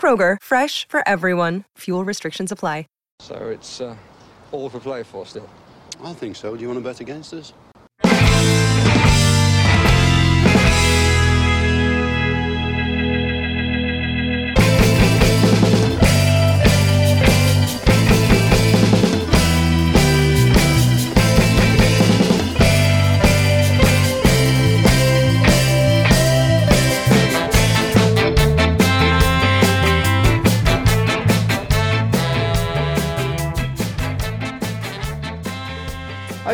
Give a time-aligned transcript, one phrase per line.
[0.00, 1.64] Kroger, fresh for everyone.
[1.80, 2.86] Fuel restrictions apply.
[3.20, 3.94] So it's uh,
[4.50, 5.48] all for play for still.
[6.02, 6.56] I think so.
[6.56, 7.52] Do you want to bet against us?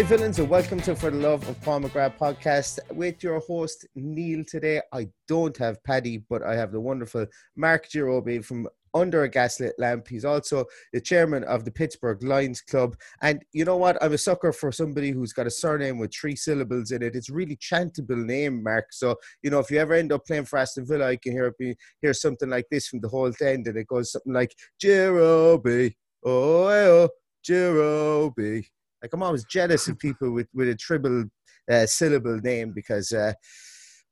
[0.06, 4.44] Villains, and welcome to For the Love of McGrath podcast with your host, Neil.
[4.44, 7.26] Today, I don't have Paddy, but I have the wonderful
[7.56, 10.06] Mark Girobi from Under a Gaslit Lamp.
[10.06, 12.96] He's also the chairman of the Pittsburgh Lions Club.
[13.20, 14.00] And you know what?
[14.00, 17.16] I'm a sucker for somebody who's got a surname with three syllables in it.
[17.16, 18.92] It's really chantable name, Mark.
[18.92, 21.52] So, you know, if you ever end up playing for Aston Villa, I can hear,
[22.00, 26.68] hear something like this from the Holte End, and it goes something like, Girobi, oh,
[26.68, 27.08] oh,
[27.44, 28.66] Girobi.
[29.02, 31.24] Like I'm always jealous of people with with a triple
[31.70, 33.32] uh, syllable name because uh,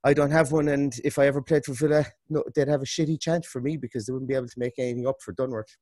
[0.03, 2.85] I don't have one, and if I ever played for Villa, no, they'd have a
[2.85, 5.75] shitty chance for me because they wouldn't be able to make anything up for Dunworth.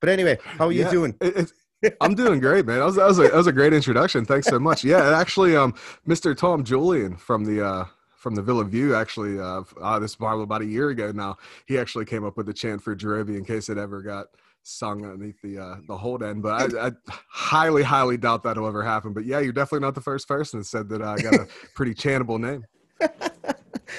[0.00, 1.14] But anyway, how are you Yeah, doing?
[1.20, 1.36] it-
[1.82, 2.80] it- I'm doing great, man.
[2.80, 4.26] That was, that was a that was a great introduction.
[4.26, 4.84] Thanks so much.
[4.84, 5.72] Yeah, actually, um,
[6.06, 6.36] Mr.
[6.36, 7.84] Tom Julian from the uh
[8.18, 11.38] from the Villa View actually uh, uh this is about a year ago now.
[11.64, 14.26] He actually came up with the chant for Jerobi in case it ever got
[14.62, 16.42] sung underneath the uh the Holte End.
[16.42, 16.92] But I, I
[17.28, 19.12] highly highly doubt that'll ever happen.
[19.12, 21.94] But yeah, you're definitely not the first person that said that I got a pretty
[21.94, 22.64] chantable name.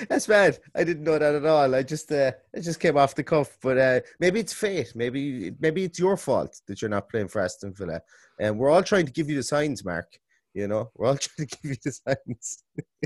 [0.10, 0.58] That's bad.
[0.76, 1.76] I didn't know that at all.
[1.76, 3.58] I just uh, it just came off the cuff.
[3.62, 4.94] But uh, maybe it's fate.
[4.96, 8.02] Maybe maybe it's your fault that you're not playing for Aston Villa.
[8.40, 10.08] And we're all trying to give you the signs, Mark.
[10.54, 12.64] You know, we're all trying to give you the signs.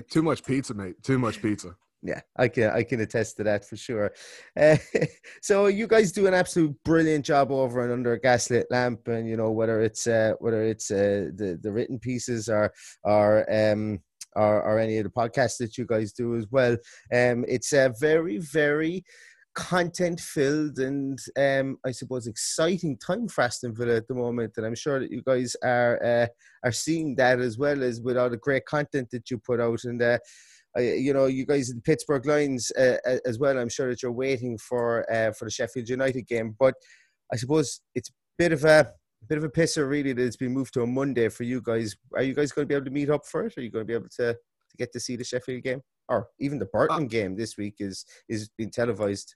[0.10, 1.02] Too much pizza, mate.
[1.04, 1.76] Too much pizza.
[2.06, 4.14] Yeah, I can I can attest to that for sure.
[4.60, 4.78] Uh,
[5.42, 9.28] so you guys do an absolute brilliant job over and under a gaslit lamp, and
[9.28, 12.72] you know whether it's uh, whether it's uh, the the written pieces or
[13.04, 14.00] or um
[14.36, 16.74] or, or any of the podcasts that you guys do as well.
[17.12, 19.04] Um, it's a very very
[19.56, 24.66] content filled and um, I suppose exciting time for Aston Villa at the moment, and
[24.66, 26.28] I'm sure that you guys are uh,
[26.64, 29.86] are seeing that as well as with all the great content that you put out
[29.86, 30.04] and.
[30.04, 30.20] Uh,
[30.78, 33.58] uh, you know, you guys in the Pittsburgh Lions uh, uh, as well.
[33.58, 36.76] I'm sure that you're waiting for uh, for the Sheffield United game, but
[37.32, 38.92] I suppose it's a bit of a
[39.28, 41.96] bit of a pisser really that it's been moved to a Monday for you guys.
[42.14, 43.58] Are you guys going to be able to meet up for it?
[43.58, 46.28] Are you going to be able to, to get to see the Sheffield game or
[46.40, 49.36] even the Burton game this week is is being televised?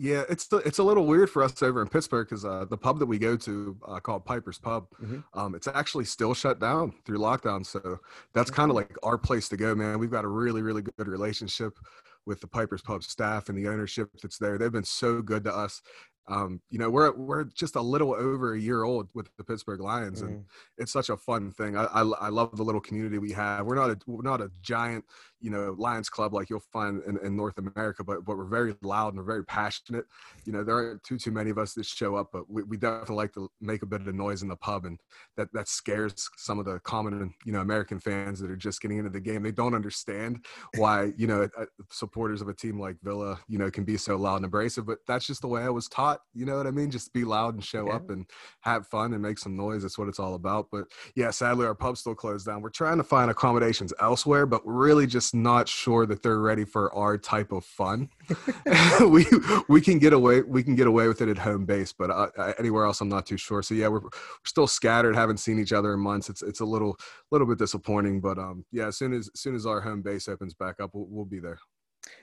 [0.00, 3.00] Yeah, it's it's a little weird for us over in Pittsburgh because uh, the pub
[3.00, 5.24] that we go to uh, called Piper's Pub, Mhm.
[5.34, 7.66] um, it's actually still shut down through lockdown.
[7.66, 7.98] So
[8.32, 9.98] that's kind of like our place to go, man.
[9.98, 11.78] We've got a really really good relationship
[12.26, 14.56] with the Piper's Pub staff and the ownership that's there.
[14.56, 15.82] They've been so good to us.
[16.28, 19.80] Um, you know, we're we're just a little over a year old with the Pittsburgh
[19.80, 20.44] Lions, and
[20.76, 21.76] it's such a fun thing.
[21.76, 23.66] I, I I love the little community we have.
[23.66, 25.06] We're not a we're not a giant
[25.40, 28.74] you know Lions Club like you'll find in, in North America, but but we're very
[28.82, 30.04] loud and we're very passionate.
[30.44, 32.76] You know, there aren't too too many of us that show up, but we, we
[32.76, 34.98] definitely like to make a bit of noise in the pub, and
[35.36, 38.98] that that scares some of the common you know American fans that are just getting
[38.98, 39.42] into the game.
[39.42, 40.44] They don't understand
[40.76, 41.48] why you know
[41.90, 44.98] supporters of a team like Villa you know can be so loud and abrasive, but
[45.06, 46.20] that's just the way I was taught.
[46.34, 46.90] You know what I mean?
[46.90, 47.94] Just be loud and show yeah.
[47.94, 48.26] up and
[48.62, 49.82] have fun and make some noise.
[49.82, 50.68] That's what it's all about.
[50.70, 52.62] But yeah, sadly our pub's still closed down.
[52.62, 56.64] We're trying to find accommodations elsewhere, but we're really just not sure that they're ready
[56.64, 58.08] for our type of fun.
[59.08, 59.26] we
[59.68, 62.28] we can get away we can get away with it at home base, but uh,
[62.36, 63.62] uh, anywhere else I'm not too sure.
[63.62, 64.10] So yeah, we're, we're
[64.44, 66.28] still scattered, haven't seen each other in months.
[66.28, 66.96] It's it's a little
[67.30, 70.28] little bit disappointing, but um yeah, as soon as as soon as our home base
[70.28, 71.58] opens back up, we'll, we'll be there.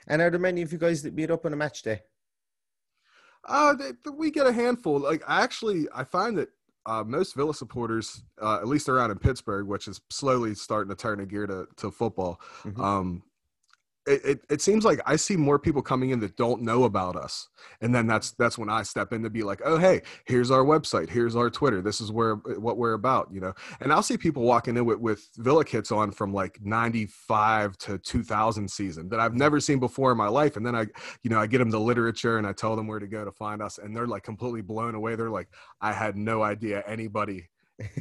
[0.06, 2.02] And are there many of you guys that meet up on a match day?
[3.48, 4.98] Uh, they, we get a handful.
[4.98, 6.48] Like actually, I find that
[6.86, 10.94] uh, most Villa supporters, uh, at least around in Pittsburgh, which is slowly starting to
[10.94, 12.80] turn a gear to, to football, mm-hmm.
[12.80, 13.22] um,
[14.06, 17.16] it, it, it, seems like I see more people coming in that don't know about
[17.16, 17.48] us.
[17.80, 20.64] And then that's that's when I step in to be like, oh hey, here's our
[20.64, 23.52] website, here's our Twitter, this is where what we're about, you know.
[23.80, 27.98] And I'll see people walking in with, with Villa kits on from like 95 to
[27.98, 30.56] 2000 season that I've never seen before in my life.
[30.56, 30.86] And then I,
[31.22, 33.32] you know, I get them the literature and I tell them where to go to
[33.32, 33.78] find us.
[33.78, 35.16] And they're like completely blown away.
[35.16, 35.48] They're like,
[35.80, 37.48] I had no idea anybody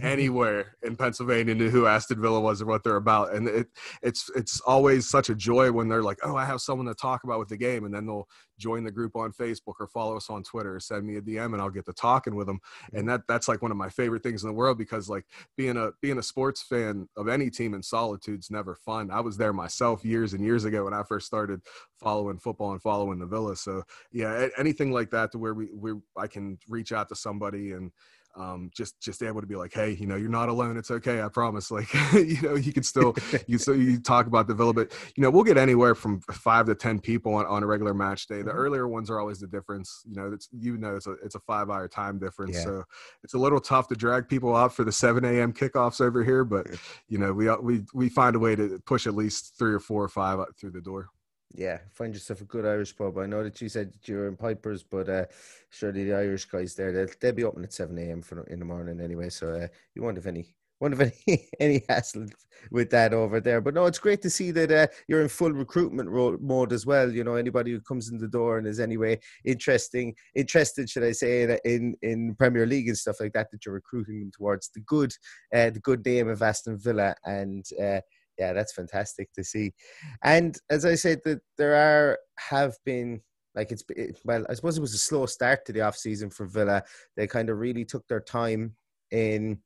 [0.02, 3.34] anywhere in Pennsylvania knew who Aston Villa was or what they're about.
[3.34, 3.68] And it
[4.02, 7.24] it's it's always such a joy when they're like, oh, I have someone to talk
[7.24, 8.28] about with the game, and then they'll
[8.58, 11.54] join the group on Facebook or follow us on Twitter or send me a DM,
[11.54, 12.60] and I'll get to talking with them.
[12.94, 15.26] And that that's like one of my favorite things in the world because like
[15.58, 19.12] being a being a sports fan of any team in solitude's never fun.
[19.12, 21.62] I was there myself years and years ago when I first started
[22.00, 23.56] following football and following the Villa.
[23.56, 27.74] So yeah, anything like that to where we we I can reach out to somebody
[27.74, 27.92] and
[28.38, 30.78] um, just just able to be like, hey, you know, you're not alone.
[30.78, 31.22] It's okay.
[31.22, 31.72] I promise.
[31.76, 33.16] Like, you know, you can still
[33.48, 34.94] you so you talk about development.
[35.18, 38.28] You know, we'll get anywhere from five to ten people on, on a regular match
[38.28, 38.38] day.
[38.38, 38.58] The mm-hmm.
[38.58, 40.04] earlier ones are always the difference.
[40.08, 42.56] You know, it's you know it's a it's a five hour time difference.
[42.56, 42.64] Yeah.
[42.64, 42.84] So
[43.24, 45.52] it's a little tough to drag people out for the seven a.m.
[45.52, 46.68] kickoffs over here, but
[47.10, 50.04] you know, we we we find a way to push at least three or four
[50.04, 51.10] or five through the door
[51.58, 53.18] yeah, find yourself a good Irish pub.
[53.18, 55.26] I know that you said you're in Pipers, but uh,
[55.70, 58.22] surely the Irish guys there they'll, they'll be open at seven a.m.
[58.22, 59.30] for in the morning anyway.
[59.30, 62.26] So uh, you won't have any won't have any any hassle
[62.72, 63.62] with that over there.
[63.62, 66.86] But no, it's great to see that uh, you're in full recruitment ro- mode as
[66.86, 67.10] well.
[67.10, 71.14] You know, anybody who comes in the door and is anyway interesting interested, should I
[71.14, 74.82] say, in in Premier League and stuff like that, that you're recruiting them towards the
[74.82, 75.14] good
[75.54, 77.66] uh, the good name of Aston Villa and.
[77.82, 78.02] Uh,
[78.38, 79.74] yeah, that's fantastic to see.
[80.24, 83.22] And as I said, that there are have been
[83.56, 86.30] like it's it, well, I suppose it was a slow start to the off season
[86.30, 86.84] for Villa.
[87.16, 88.76] They kind of really took their time
[89.12, 89.60] in.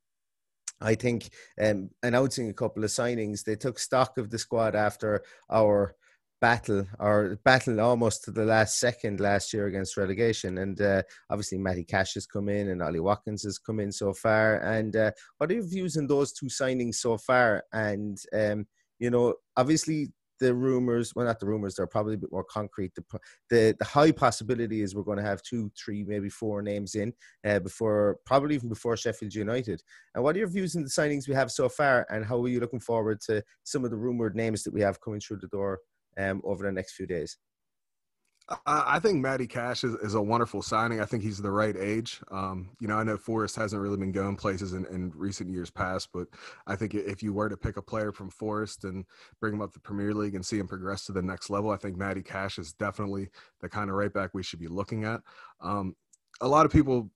[0.82, 1.28] I think
[1.60, 5.94] um, announcing a couple of signings, they took stock of the squad after our
[6.40, 10.58] battle or battle almost to the last second last year against relegation.
[10.58, 14.12] And uh, obviously, Matty Cash has come in and Ollie Watkins has come in so
[14.12, 14.58] far.
[14.58, 17.64] And uh, what are your views on those two signings so far?
[17.72, 18.66] And, um,
[18.98, 22.92] you know, obviously, the rumors, well, not the rumors, they're probably a bit more concrete.
[22.94, 23.04] The,
[23.50, 27.12] the, the high possibility is we're going to have two, three, maybe four names in
[27.46, 29.82] uh, before, probably even before Sheffield United.
[30.14, 32.06] And what are your views on the signings we have so far?
[32.08, 35.00] And how are you looking forward to some of the rumored names that we have
[35.02, 35.78] coming through the door
[36.18, 37.36] um, over the next few days?
[38.66, 41.00] I think Matty Cash is, is, a wonderful signing.
[41.00, 42.20] I think he's the right age.
[42.32, 45.70] Um, you know, I know Forest hasn't really been going places in, in, recent years
[45.70, 46.26] past, but
[46.66, 49.04] I think if you were to pick a player from Forest and
[49.40, 51.76] bring him up the Premier League and see him progress to the next level, I
[51.76, 53.28] think Matty Cash is definitely
[53.60, 55.20] the kind of right back we should be looking at.
[55.60, 55.94] Um,
[56.40, 57.08] a lot of people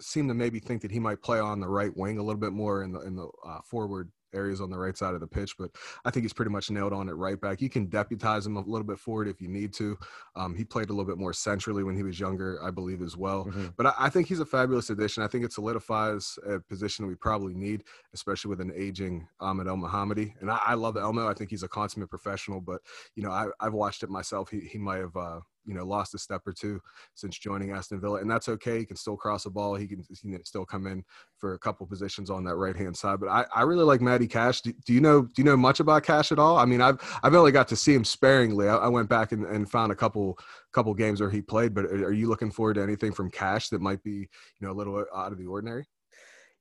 [0.00, 2.52] seem to maybe think that he might play on the right wing a little bit
[2.52, 5.56] more in the in the uh, forward areas on the right side of the pitch,
[5.58, 5.70] but
[6.04, 7.60] I think he's pretty much nailed on at right back.
[7.60, 9.98] You can deputize him a little bit forward if you need to.
[10.34, 13.16] Um, he played a little bit more centrally when he was younger, I believe, as
[13.16, 13.44] well.
[13.46, 13.66] Mm-hmm.
[13.76, 15.22] But I, I, think he's a fabulous addition.
[15.22, 20.34] I think it solidifies a position we probably need, especially with an aging Ahmed Elmohamady.
[20.40, 21.28] And I, I love Elmo.
[21.28, 22.80] I think he's a consummate professional, but,
[23.14, 24.50] you know, I, have watched it myself.
[24.50, 26.80] He, he might have, uh, you know lost a step or two
[27.14, 28.78] since joining Aston Villa, and that's okay.
[28.78, 29.74] He can still cross a ball.
[29.74, 30.04] He can,
[30.44, 31.04] still come in
[31.38, 33.20] for a couple positions on that right hand side.
[33.20, 34.62] But I, I really like Matty Cash.
[34.62, 36.56] Do, do, you know do you know much about Cash at all?
[36.56, 38.68] I mean, I've I've only got to see him sparingly.
[38.68, 40.38] I, I went back and, and found a couple
[40.72, 41.74] couple games where he played.
[41.74, 44.74] But are you looking forward to anything from Cash that might be you know a
[44.74, 45.86] little out of the ordinary?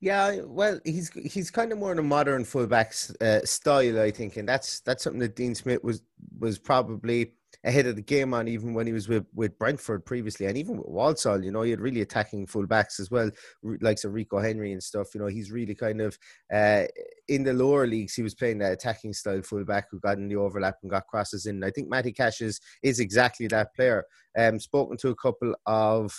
[0.01, 4.37] Yeah, well, he's he's kind of more in a modern fullback uh, style, I think,
[4.37, 6.01] and that's that's something that Dean Smith was
[6.37, 7.33] was probably
[7.63, 10.77] ahead of the game on even when he was with, with Brentford previously and even
[10.77, 13.29] with Walsall, you know, he had really attacking full backs as well,
[13.81, 15.13] like Rico Henry and stuff.
[15.13, 16.17] You know, he's really kind of
[16.53, 16.83] uh,
[17.27, 20.27] in the lower leagues, he was playing that attacking style full back who got in
[20.27, 21.63] the overlap and got crosses in.
[21.63, 24.05] I think Matty Cash is, is exactly that player.
[24.37, 26.13] Um, spoken to a couple of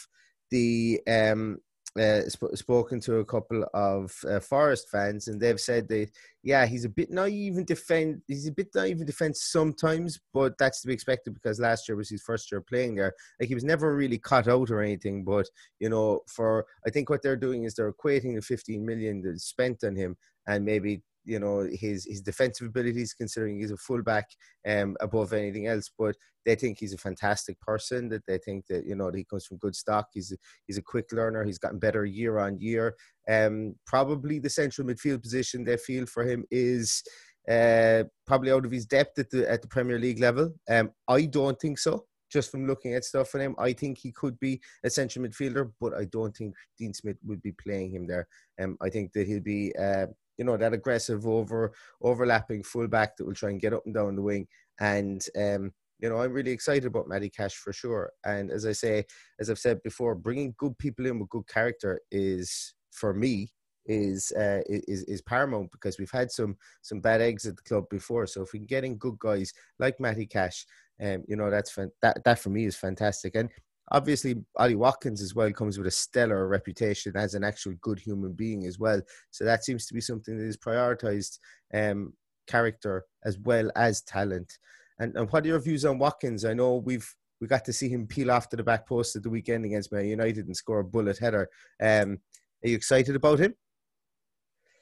[0.50, 1.58] the um,
[1.98, 6.10] uh, sp- spoken to a couple of uh, Forest fans, and they've said that
[6.42, 8.22] yeah, he's a bit naive in defend.
[8.28, 11.96] He's a bit naive in defense sometimes, but that's to be expected because last year
[11.96, 13.12] was his first year playing there.
[13.40, 15.24] Like he was never really cut out or anything.
[15.24, 15.48] But
[15.80, 19.44] you know, for I think what they're doing is they're equating the 15 million that's
[19.44, 24.26] spent on him and maybe you know his his defensive abilities, considering he's a fullback
[24.66, 25.90] um, above anything else.
[25.98, 28.08] But they think he's a fantastic person.
[28.08, 30.08] That they think that you know that he comes from good stock.
[30.14, 31.44] He's a, he's a quick learner.
[31.44, 32.94] He's gotten better year on year.
[33.28, 37.02] Um, probably the central midfield position they feel for him is.
[37.48, 40.52] Uh, probably out of his depth at the at the Premier League level.
[40.68, 42.04] Um, I don't think so.
[42.28, 45.70] Just from looking at stuff for him, I think he could be a central midfielder,
[45.80, 48.26] but I don't think Dean Smith would be playing him there.
[48.60, 50.06] Um, I think that he'll be uh,
[50.38, 54.16] you know that aggressive over overlapping fullback that will try and get up and down
[54.16, 54.46] the wing.
[54.80, 58.12] And um, you know, I'm really excited about Matty Cash for sure.
[58.24, 59.04] And as I say,
[59.40, 63.48] as I've said before, bringing good people in with good character is for me
[63.86, 67.84] is uh, is is paramount because we've had some some bad eggs at the club
[67.88, 68.26] before.
[68.26, 70.66] So if we can get in good guys like Matty Cash,
[71.00, 73.34] um, you know that's that that for me is fantastic.
[73.36, 73.48] And
[73.92, 78.32] obviously Ollie Watkins as well comes with a stellar reputation as an actual good human
[78.32, 79.00] being as well.
[79.30, 81.38] So that seems to be something that is prioritized
[81.72, 82.12] um,
[82.46, 84.52] character as well as talent.
[84.98, 86.44] And, and what are your views on Watkins?
[86.44, 87.08] I know we've
[87.40, 89.92] we got to see him peel off to the back post at the weekend against
[89.92, 91.48] Man United and score a bullet header.
[91.82, 92.18] Um,
[92.64, 93.54] are you excited about him?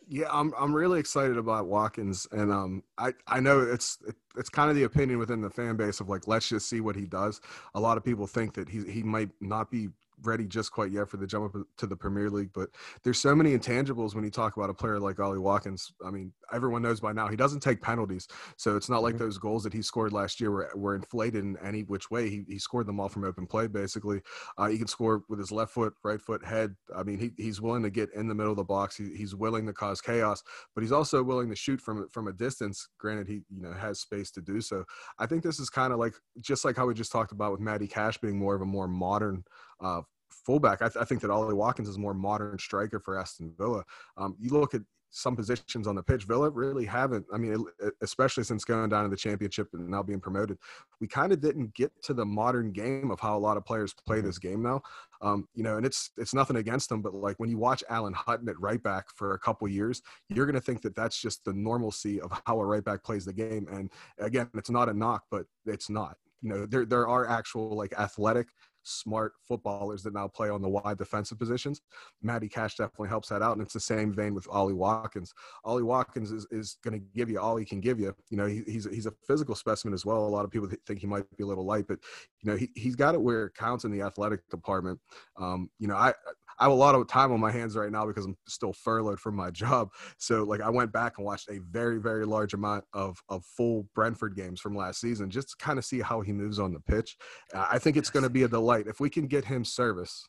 [0.06, 3.98] Yeah, I'm I'm really excited about Watkins, and um, I I know it's
[4.36, 6.94] it's kind of the opinion within the fan base of like let's just see what
[6.94, 7.40] he does.
[7.74, 9.88] A lot of people think that he he might not be
[10.26, 12.50] ready just quite yet for the jump up to the Premier League.
[12.54, 12.70] But
[13.02, 15.92] there's so many intangibles when you talk about a player like Ollie Watkins.
[16.04, 19.24] I mean, everyone knows by now he doesn't take penalties, so it's not like mm-hmm.
[19.24, 22.28] those goals that he scored last year were, were inflated in any which way.
[22.30, 24.20] He, he scored them all from open play, basically.
[24.58, 26.74] Uh, he can score with his left foot, right foot, head.
[26.96, 28.96] I mean, he, he's willing to get in the middle of the box.
[28.96, 30.42] He, he's willing to cause chaos,
[30.74, 32.88] but he's also willing to shoot from from a distance.
[32.98, 34.84] Granted, he you know has space to do so.
[35.18, 37.60] I think this is kind of like just like how we just talked about with
[37.60, 39.44] Matty Cash being more of a more modern
[39.80, 40.02] uh,
[40.44, 40.82] fullback.
[40.82, 43.82] I, th- I, think that Ollie Watkins is a more modern striker for Aston Villa.
[44.16, 44.82] Um, you look at
[45.14, 47.24] some positions on the pitch, Villa really haven't.
[47.32, 47.64] I mean,
[48.02, 50.58] especially since going down to the championship and now being promoted,
[51.00, 53.94] we kind of didn't get to the modern game of how a lot of players
[54.06, 54.26] play mm-hmm.
[54.26, 54.82] this game now.
[55.22, 58.12] Um, you know, and it's it's nothing against them, but like when you watch Alan
[58.12, 61.44] Hutton at right back for a couple years, you're going to think that that's just
[61.44, 63.68] the normalcy of how a right back plays the game.
[63.70, 66.16] And again, it's not a knock, but it's not.
[66.42, 68.48] You know, there there are actual like athletic
[68.84, 71.80] smart footballers that now play on the wide defensive positions.
[72.22, 73.52] Matty Cash definitely helps that out.
[73.52, 75.34] And it's the same vein with Ollie Watkins.
[75.64, 78.14] Ollie Watkins is, is going to give you all he can give you.
[78.30, 80.26] You know, he, he's, he's a physical specimen as well.
[80.26, 81.98] A lot of people think he might be a little light, but,
[82.40, 85.00] you know, he, he's got it where it counts in the athletic department.
[85.36, 86.12] Um, you know, I,
[86.58, 89.20] I have a lot of time on my hands right now because I'm still furloughed
[89.20, 89.90] from my job.
[90.18, 93.86] So like I went back and watched a very very large amount of of full
[93.94, 96.80] Brentford games from last season just to kind of see how he moves on the
[96.80, 97.16] pitch.
[97.52, 100.26] Uh, I think it's going to be a delight if we can get him service.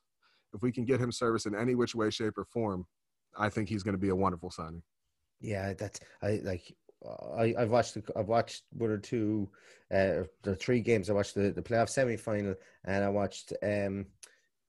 [0.54, 2.86] If we can get him service in any which way, shape, or form,
[3.38, 4.84] I think he's going to be a wonderful signing.
[5.42, 6.74] Yeah, that's I like.
[7.38, 9.50] I, I've watched the, I've watched one or two,
[9.94, 11.10] uh, the three games.
[11.10, 12.56] I watched the, the playoff semi final,
[12.86, 14.06] and I watched um,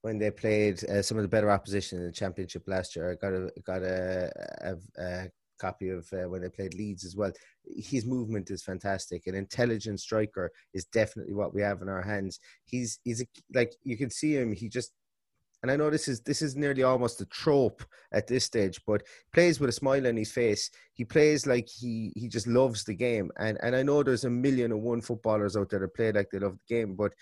[0.07, 3.11] when they played uh, some of the better opposition in the championship last year.
[3.11, 7.17] I got a got a, a, a copy of uh, when they played Leeds as
[7.17, 7.33] well.
[7.65, 9.27] His movement is fantastic.
[9.27, 12.39] An intelligent striker is definitely what we have in our hands.
[12.67, 14.53] He's he's a, like you can see him.
[14.53, 14.93] He just
[15.65, 17.83] and I know this is this is nearly almost a trope
[18.13, 20.71] at this stage, but plays with a smile on his face.
[20.95, 23.33] He plays like he he just loves the game.
[23.41, 26.31] And and I know there's a million and one footballers out there that play like
[26.31, 27.13] they love the game, but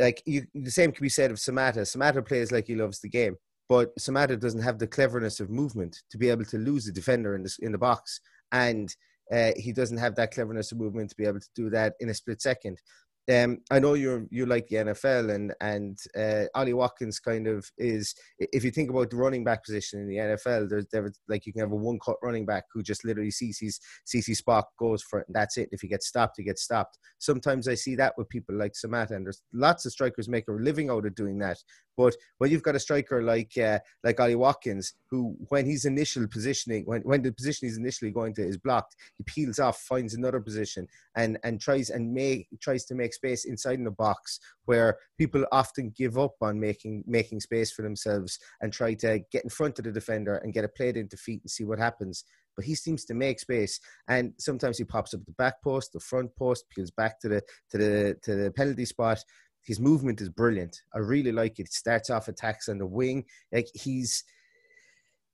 [0.00, 1.82] like you, the same can be said of Samatta.
[1.82, 3.36] Samatta plays like he loves the game,
[3.68, 7.34] but Samatta doesn't have the cleverness of movement to be able to lose a defender
[7.34, 8.20] in the in the box,
[8.52, 8.94] and
[9.32, 12.08] uh, he doesn't have that cleverness of movement to be able to do that in
[12.08, 12.80] a split second
[13.28, 17.70] um, I know you're you like the NFL and and uh, Ollie Watkins kind of
[17.78, 18.14] is.
[18.38, 21.52] If you think about the running back position in the NFL, there's there, like you
[21.52, 24.66] can have a one cut running back who just literally sees his sees his spot,
[24.78, 25.68] goes for it, and that's it.
[25.70, 26.98] If he gets stopped, he gets stopped.
[27.18, 30.52] Sometimes I see that with people like Samatta, and there's lots of strikers make a
[30.52, 31.58] living out of doing that.
[32.00, 36.26] But when you've got a striker like uh, like Ollie Watkins, who when he's initial
[36.26, 40.14] positioning, when, when the position he's initially going to is blocked, he peels off, finds
[40.14, 44.40] another position, and and tries and make tries to make space inside in the box
[44.64, 49.44] where people often give up on making making space for themselves and try to get
[49.44, 52.24] in front of the defender and get a played into feet and see what happens
[52.56, 53.80] but he seems to make space.
[54.08, 57.42] And sometimes he pops up the back post, the front post, peels back to the
[57.70, 59.24] to the to the penalty spot.
[59.64, 60.80] His movement is brilliant.
[60.94, 61.72] I really like it.
[61.72, 63.24] Starts off attacks on the wing.
[63.52, 64.24] Like he's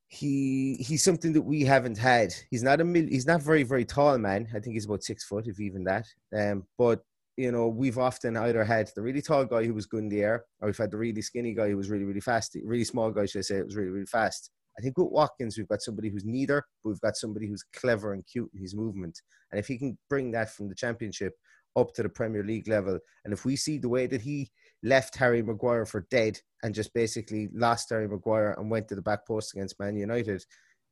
[0.09, 2.33] he he's something that we haven't had.
[2.51, 4.49] He's not a he's not very very tall man.
[4.55, 6.07] I think he's about six foot, if even that.
[6.37, 7.01] Um, but
[7.37, 10.23] you know we've often either had the really tall guy who was good in the
[10.23, 12.57] air, or we've had the really skinny guy who was really really fast.
[12.65, 14.51] Really small guy, should I say, it was really really fast.
[14.79, 18.13] I think with Watkins, we've got somebody who's neither, but we've got somebody who's clever
[18.13, 19.19] and cute in his movement.
[19.51, 21.33] And if he can bring that from the championship
[21.77, 24.51] up to the Premier League level, and if we see the way that he
[24.83, 29.03] left Harry Maguire for dead and just basically lost Harry Maguire and went to the
[29.03, 30.45] back post against Man United,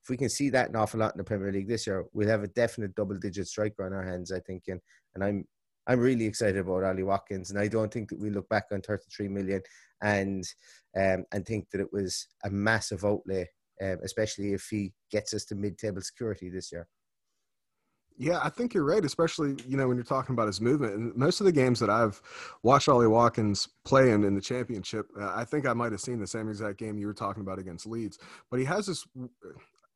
[0.02, 2.28] if we can see that an awful lot in the Premier League this year, we'll
[2.28, 4.64] have a definite double-digit striker on our hands, I think.
[4.68, 4.80] And,
[5.14, 5.44] and I'm
[5.86, 8.80] I'm really excited about Ollie Watkins, and I don't think that we look back on
[8.80, 9.62] 33 million
[10.02, 10.44] and
[10.96, 13.48] um, and think that it was a massive outlay
[13.82, 16.86] um, especially if he gets us to mid-table security this year.
[18.16, 20.94] Yeah, I think you're right, especially you know when you're talking about his movement.
[20.94, 22.21] And most of the games that I've
[22.62, 26.21] watched Ollie Watkins play in in the championship, uh, I think I might have seen
[26.21, 28.18] the same exact game you were talking about against Leeds.
[28.50, 29.04] But he has this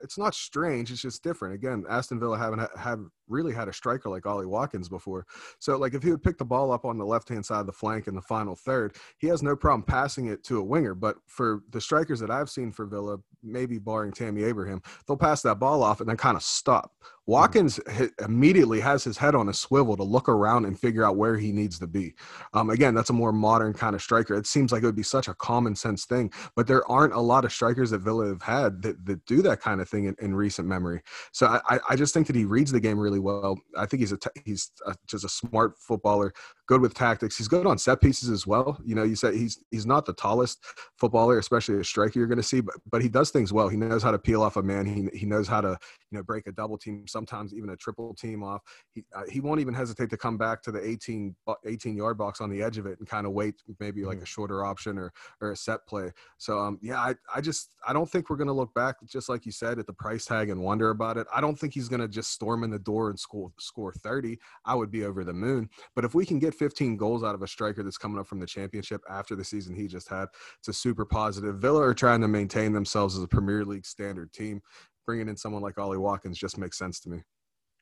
[0.01, 0.91] it's not strange.
[0.91, 1.55] It's just different.
[1.55, 5.27] Again, Aston Villa haven't have really had a striker like Ollie Watkins before.
[5.59, 7.67] So, like, if he would pick the ball up on the left hand side of
[7.67, 10.95] the flank in the final third, he has no problem passing it to a winger.
[10.95, 15.43] But for the strikers that I've seen for Villa, maybe barring Tammy Abraham, they'll pass
[15.43, 16.93] that ball off and then kind of stop.
[17.29, 17.79] Watkins
[18.25, 21.53] immediately has his head on a swivel to look around and figure out where he
[21.53, 22.15] needs to be.
[22.55, 24.35] Um, again, that's a more modern kind of striker.
[24.35, 27.21] It seems like it would be such a common sense thing, but there aren't a
[27.21, 30.17] lot of strikers that Villa have had that, that do that kind of thing in,
[30.23, 31.03] in recent memory.
[31.33, 33.59] So I, I just think that he reads the game really well.
[33.77, 36.33] I think he's a he's a, just a smart footballer
[36.69, 37.37] good with tactics.
[37.37, 38.79] He's good on set pieces as well.
[38.85, 40.65] You know, you said he's he's not the tallest
[40.99, 43.69] footballer, especially a striker you're going to see, but but he does things well.
[43.69, 44.87] He knows how to peel off a man.
[44.87, 45.77] He he knows how to
[46.11, 48.63] you know break a double team, sometimes even a triple team off.
[48.93, 51.35] He uh, he won't even hesitate to come back to the 18
[51.65, 54.23] 18 yard box on the edge of it and kind of wait maybe like mm.
[54.23, 55.11] a shorter option or
[55.41, 56.13] or a set play.
[56.37, 59.31] So um yeah, I I just I don't think we're going to look back just
[59.31, 61.27] like you said at the price tag and wonder about it.
[61.35, 64.39] I don't think he's going to just storm in the door and score score 30.
[64.65, 65.69] I would be over the moon.
[65.95, 68.41] But if we can get 15 goals out of a striker that's coming up from
[68.41, 70.29] the championship after the season he just had.
[70.59, 71.59] It's a super positive.
[71.59, 74.61] Villa are trying to maintain themselves as a Premier League standard team.
[75.07, 77.23] Bringing in someone like Ollie Watkins just makes sense to me.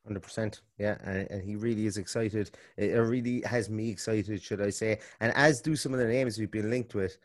[0.07, 2.53] Hundred percent, yeah, and, and, he really is excited.
[2.77, 5.01] It, it, really has me excited, should I say?
[5.19, 7.19] And as do some of the names we've been linked with.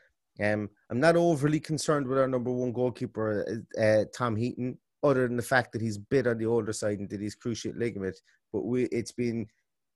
[0.43, 5.27] Um, I'm not overly concerned with our number one goalkeeper, uh, uh Tom Heaton, other
[5.27, 8.15] than the fact that he's bit on the older side and did his cruciate ligament.
[8.53, 9.47] But we, it's been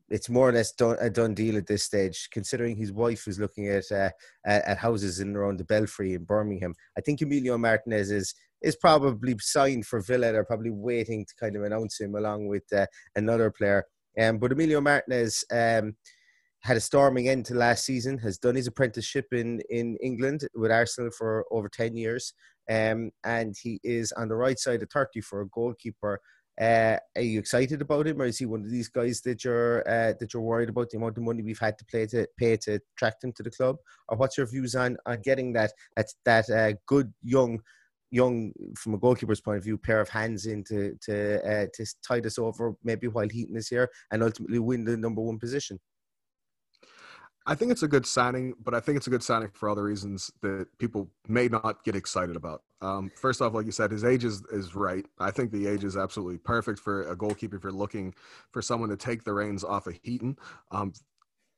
[0.09, 3.39] it's more or less done, a done deal at this stage, considering his wife is
[3.39, 4.09] looking at uh,
[4.45, 6.75] at houses in around the Belfry in Birmingham.
[6.97, 10.31] I think Emilio Martinez is is probably signed for Villa.
[10.31, 13.85] They're probably waiting to kind of announce him along with uh, another player.
[14.19, 15.95] Um, but Emilio Martinez um,
[16.65, 18.17] had a storming end to last season.
[18.17, 22.34] Has done his apprenticeship in in England with Arsenal for over ten years,
[22.69, 26.19] um, and he is on the right side of thirty for a goalkeeper.
[26.60, 29.88] Uh, are you excited about him, or is he one of these guys that you're
[29.88, 32.58] uh, that you're worried about the amount of money we've had to pay to pay
[32.58, 33.75] to attract him to the club?
[34.10, 37.62] Or what's your views on on getting that that that uh, good young
[38.10, 41.86] young from a goalkeeper's point of view pair of hands in to to uh, to
[42.08, 45.80] tide us over maybe while Heaton is here and ultimately win the number one position?
[47.47, 49.84] I think it's a good signing, but I think it's a good signing for other
[49.84, 52.63] reasons that people may not get excited about.
[52.81, 55.05] Um, first off, like you said, his age is, is right.
[55.19, 58.15] I think the age is absolutely perfect for a goalkeeper if you're looking
[58.51, 60.38] for someone to take the reins off of Heaton.
[60.71, 60.93] Um,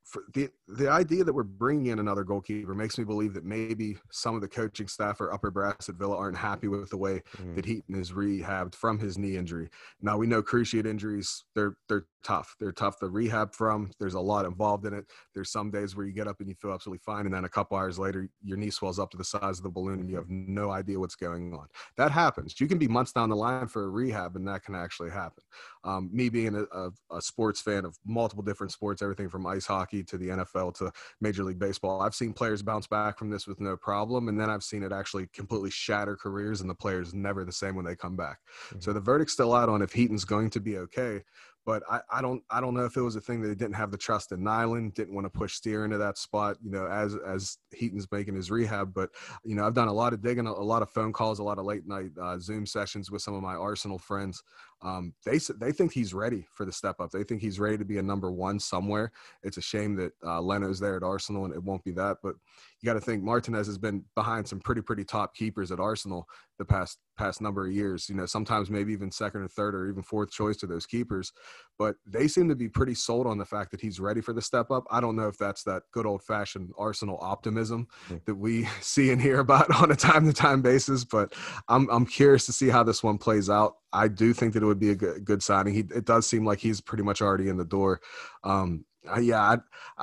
[0.08, 3.98] for the the idea that we're bringing in another goalkeeper makes me believe that maybe
[4.10, 7.22] some of the coaching staff or upper brass at Villa aren't happy with the way
[7.38, 7.56] mm.
[7.56, 9.70] that Heaton is rehabbed from his knee injury.
[10.02, 12.56] Now we know cruciate injuries they're they're tough.
[12.60, 13.92] They're tough to rehab from.
[14.00, 15.06] There's a lot involved in it.
[15.34, 17.50] There's some days where you get up and you feel absolutely fine, and then a
[17.50, 20.16] couple hours later your knee swells up to the size of the balloon and you
[20.16, 21.68] have no idea what's going on.
[21.98, 22.60] That happens.
[22.60, 25.44] You can be months down the line for a rehab, and that can actually happen.
[25.84, 29.66] Um, me being a, a, a sports fan of multiple different sports, everything from ice
[29.66, 32.02] hockey to the NFL to Major League Baseball.
[32.02, 34.92] I've seen players bounce back from this with no problem, and then I've seen it
[34.92, 38.40] actually completely shatter careers, and the players never the same when they come back.
[38.68, 38.80] Mm-hmm.
[38.80, 41.24] So the verdict's still out on if Heaton's going to be okay.
[41.68, 43.76] But I, I don't I don't know if it was a thing that they didn't
[43.76, 46.88] have the trust in Nyland, didn't want to push Steer into that spot, you know,
[46.88, 48.94] as as Heaton's making his rehab.
[48.94, 49.10] But
[49.44, 51.60] you know, I've done a lot of digging, a, lot of phone calls, a lot
[51.60, 54.42] of late night uh, Zoom sessions with some of my Arsenal friends.
[54.82, 57.12] Um, they they think he's ready for the step up.
[57.12, 59.12] They think he's ready to be a number one somewhere.
[59.44, 62.20] It's a shame that uh, Leno's there at Arsenal and it won't be that.
[62.24, 62.36] But
[62.80, 66.30] you got to think Martinez has been behind some pretty pretty top keepers at Arsenal
[66.60, 68.10] the past past number of years.
[68.10, 71.34] You know, sometimes maybe even second or third or even fourth choice to those keepers.
[71.78, 74.42] But they seem to be pretty sold on the fact that he's ready for the
[74.42, 74.86] step up.
[74.90, 77.88] I don't know if that's that good old fashioned Arsenal optimism
[78.26, 81.04] that we see and hear about on a time to time basis.
[81.04, 81.34] But
[81.68, 83.78] I'm I'm curious to see how this one plays out.
[83.94, 85.74] I do think that it would be a good, good signing.
[85.74, 88.02] He, it does seem like he's pretty much already in the door.
[88.44, 89.58] Um, I, yeah, I,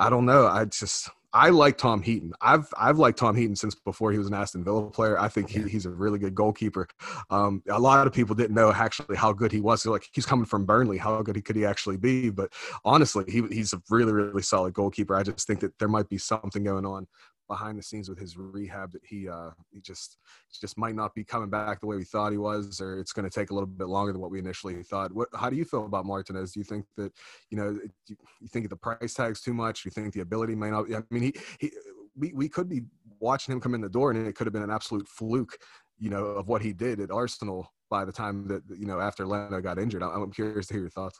[0.07, 0.47] I don't know.
[0.47, 2.31] I just I like Tom Heaton.
[2.39, 5.19] I've I've liked Tom Heaton since before he was an Aston Villa player.
[5.19, 6.87] I think he, he's a really good goalkeeper.
[7.29, 9.83] Um, a lot of people didn't know actually how good he was.
[9.83, 10.97] They're like he's coming from Burnley.
[10.97, 12.29] How good he could he actually be?
[12.29, 12.53] But
[12.85, 15.13] honestly, he, he's a really really solid goalkeeper.
[15.13, 17.05] I just think that there might be something going on
[17.47, 20.17] behind the scenes with his rehab that he uh, he just
[20.59, 23.29] just might not be coming back the way we thought he was, or it's going
[23.29, 25.13] to take a little bit longer than what we initially thought.
[25.13, 26.53] What, how do you feel about Martinez?
[26.53, 27.11] Do you think that
[27.49, 27.77] you know
[28.07, 29.83] you, you think the price tag's too much?
[29.83, 30.91] Do you think the ability may not?
[30.93, 31.71] I mean, he he
[32.15, 32.81] we we could be
[33.19, 35.57] watching him come in the door, and it could have been an absolute fluke,
[35.97, 39.25] you know, of what he did at Arsenal by the time that you know after
[39.25, 40.03] Leno got injured.
[40.03, 41.19] I'm curious to hear your thoughts.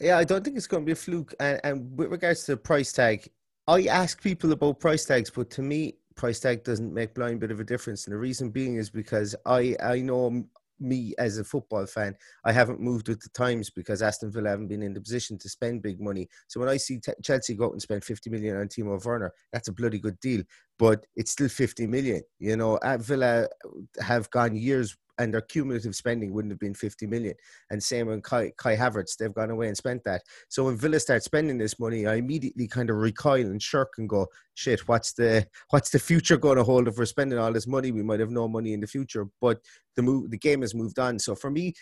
[0.00, 1.34] Yeah, I don't think it's going to be a fluke.
[1.38, 3.28] And, and with regards to the price tag,
[3.68, 7.50] I ask people about price tags, but to me, price tag doesn't make blind bit
[7.50, 8.06] of a difference.
[8.06, 10.44] And the reason being is because I I know
[10.80, 14.68] me as a football fan, I haven't moved with the times because Aston Villa haven't
[14.68, 16.28] been in the position to spend big money.
[16.48, 19.32] So when I see t- Chelsea go out and spend 50 million on Timo Werner,
[19.52, 20.42] that's a bloody good deal.
[20.78, 22.22] But it's still 50 million.
[22.40, 23.46] You know, at Villa
[24.00, 27.34] have gone years and their cumulative spending wouldn't have been 50 million.
[27.70, 30.22] And same with Kai, Kai Havertz, they've gone away and spent that.
[30.48, 34.08] So when Villa start spending this money, I immediately kind of recoil and shirk and
[34.08, 37.66] go, shit, what's the what's the future going to hold if we're spending all this
[37.66, 37.92] money?
[37.92, 39.60] We might have no money in the future, but
[39.96, 41.18] the move, the game has moved on.
[41.18, 41.74] So for me,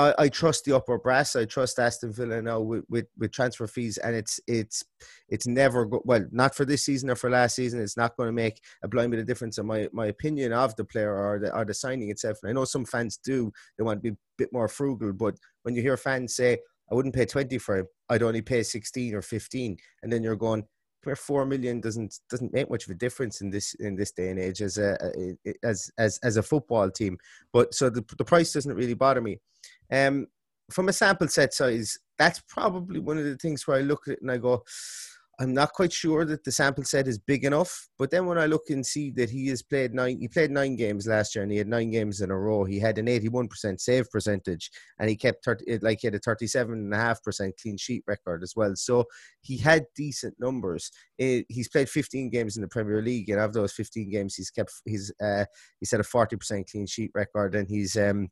[0.00, 1.36] I, I, trust the upper brass.
[1.36, 4.84] I trust Aston Villa now with, with, with transfer fees, and it's it's
[5.28, 7.80] it's never go, well not for this season or for last season.
[7.80, 10.74] It's not going to make a blind bit of difference in my, my opinion of
[10.76, 12.38] the player or the or the signing itself.
[12.42, 15.36] And I know some fans do they want to be a bit more frugal, but
[15.62, 16.58] when you hear fans say
[16.90, 20.36] I wouldn't pay twenty for him, I'd only pay sixteen or fifteen, and then you're
[20.36, 20.64] going
[21.04, 24.30] where four million doesn't doesn't make much of a difference in this in this day
[24.30, 24.98] and age as a,
[25.62, 27.16] as as as a football team.
[27.52, 29.38] But so the the price doesn't really bother me.
[29.92, 30.26] Um,
[30.70, 34.14] from a sample set size, that's probably one of the things where I look at
[34.14, 34.62] it and I go,
[35.40, 37.88] I'm not quite sure that the sample set is big enough.
[37.98, 40.76] But then when I look and see that he has played nine, he played nine
[40.76, 42.64] games last year and he had nine games in a row.
[42.64, 47.52] He had an 81% save percentage and he kept 30, like he had a 37.5%
[47.60, 48.76] clean sheet record as well.
[48.76, 49.06] So
[49.40, 50.90] he had decent numbers.
[51.16, 54.50] It, he's played 15 games in the Premier League and of those 15 games, he's
[54.50, 55.46] kept he's uh,
[55.78, 58.28] he's had a 40% clean sheet record and he's um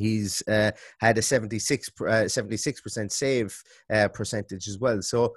[0.00, 5.02] He's uh, had a 76 uh, 76% save uh, percentage as well.
[5.02, 5.34] So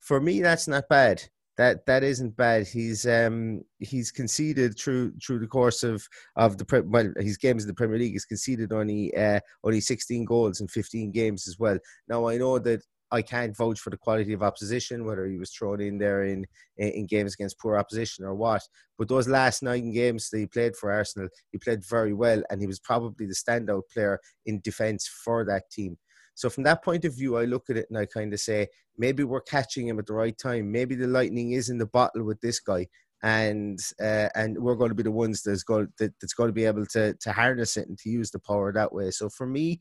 [0.00, 1.22] for me, that's not bad.
[1.56, 2.66] That that isn't bad.
[2.66, 7.68] He's um he's conceded through through the course of of the well his games in
[7.68, 8.12] the Premier League.
[8.12, 11.78] He's conceded only uh, only 16 goals in 15 games as well.
[12.08, 15.50] Now I know that I can't vouch for the quality of opposition, whether he was
[15.50, 16.44] thrown in there in
[16.76, 18.62] in games against poor opposition or what.
[18.98, 22.60] But those last nine games that he played for Arsenal, he played very well, and
[22.60, 25.96] he was probably the standout player in defence for that team.
[26.34, 28.68] So from that point of view, I look at it and I kind of say
[28.98, 30.70] maybe we're catching him at the right time.
[30.70, 32.88] Maybe the lightning is in the bottle with this guy,
[33.22, 36.52] and uh, and we're going to be the ones that's going that, that's going to
[36.52, 39.10] be able to to harness it and to use the power that way.
[39.10, 39.80] So for me,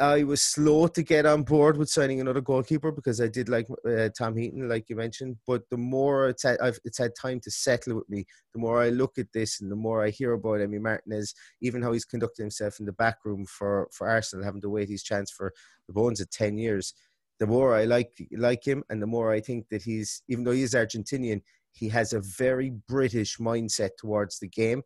[0.00, 3.66] I was slow to get on board with signing another goalkeeper because I did like
[3.84, 5.38] uh, Tom Heaton, like you mentioned.
[5.44, 8.80] But the more it's had, I've, it's had time to settle with me, the more
[8.80, 12.04] I look at this and the more I hear about Emi Martinez, even how he's
[12.04, 15.52] conducted himself in the back room for, for Arsenal, having to wait his chance for
[15.88, 16.94] the bones of 10 years,
[17.40, 20.52] the more I like, like him and the more I think that he's, even though
[20.52, 24.82] he is Argentinian, he has a very British mindset towards the game.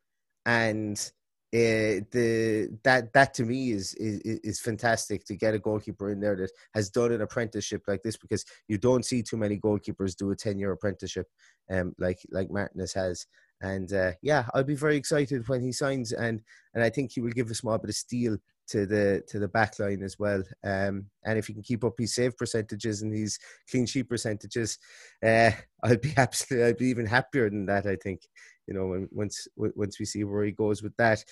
[0.47, 1.13] And
[1.55, 6.19] uh, the that that to me is, is is fantastic to get a goalkeeper in
[6.19, 10.17] there that has done an apprenticeship like this because you don't see too many goalkeepers
[10.17, 11.27] do a 10 year apprenticeship
[11.71, 13.27] um like like Martinez has.
[13.61, 16.41] And uh, yeah I'll be very excited when he signs and
[16.75, 18.39] and I think he will give a small bit of steel
[18.69, 20.43] to the to the back line as well.
[20.65, 23.39] Um and if he can keep up his save percentages and his
[23.71, 24.79] clean sheet percentages
[25.23, 25.51] uh
[25.85, 28.23] I'll be absolutely I'll be even happier than that I think
[28.67, 31.25] you know, when, once once we see where he goes with that.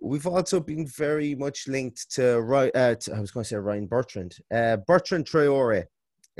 [0.00, 2.38] we've also been very much linked to,
[2.74, 5.84] uh, to I was going to say Ryan Bertrand, uh, Bertrand Traore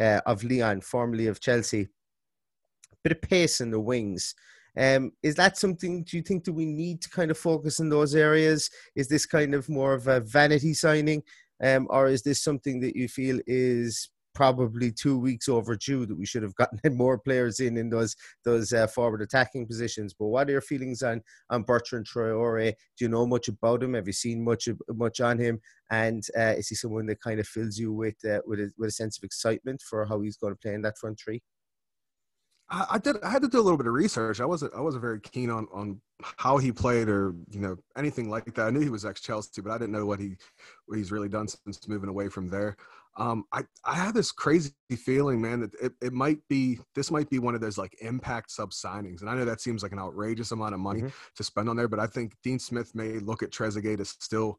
[0.01, 1.89] uh, of Lyon, formerly of Chelsea.
[3.05, 4.35] Bit of pace in the wings.
[4.77, 6.03] Um, is that something?
[6.05, 8.71] Do you think that we need to kind of focus in those areas?
[8.95, 11.23] Is this kind of more of a vanity signing,
[11.63, 16.27] um, or is this something that you feel is probably two weeks overdue that we
[16.27, 20.15] should have gotten more players in in those those uh, forward attacking positions.
[20.19, 22.73] But what are your feelings on on Bertrand Traore?
[22.97, 23.95] Do you know much about him?
[23.95, 25.61] Have you seen much much on him?
[25.91, 28.89] And uh, is he someone that kind of fills you with uh, with a, with
[28.89, 31.43] a sense of excitement for how he's going to play in that front three?
[32.75, 33.23] I, did.
[33.23, 34.41] I had to do a little bit of research.
[34.41, 34.73] I wasn't.
[34.75, 38.67] I wasn't very keen on on how he played or you know anything like that.
[38.67, 40.37] I knew he was ex Chelsea, but I didn't know what he
[40.87, 42.77] what he's really done since moving away from there.
[43.17, 47.29] Um, I I have this crazy feeling, man, that it, it might be this might
[47.29, 49.99] be one of those like impact sub signings, and I know that seems like an
[49.99, 51.09] outrageous amount of money mm-hmm.
[51.37, 54.59] to spend on there, but I think Dean Smith may look at Trezeguet to still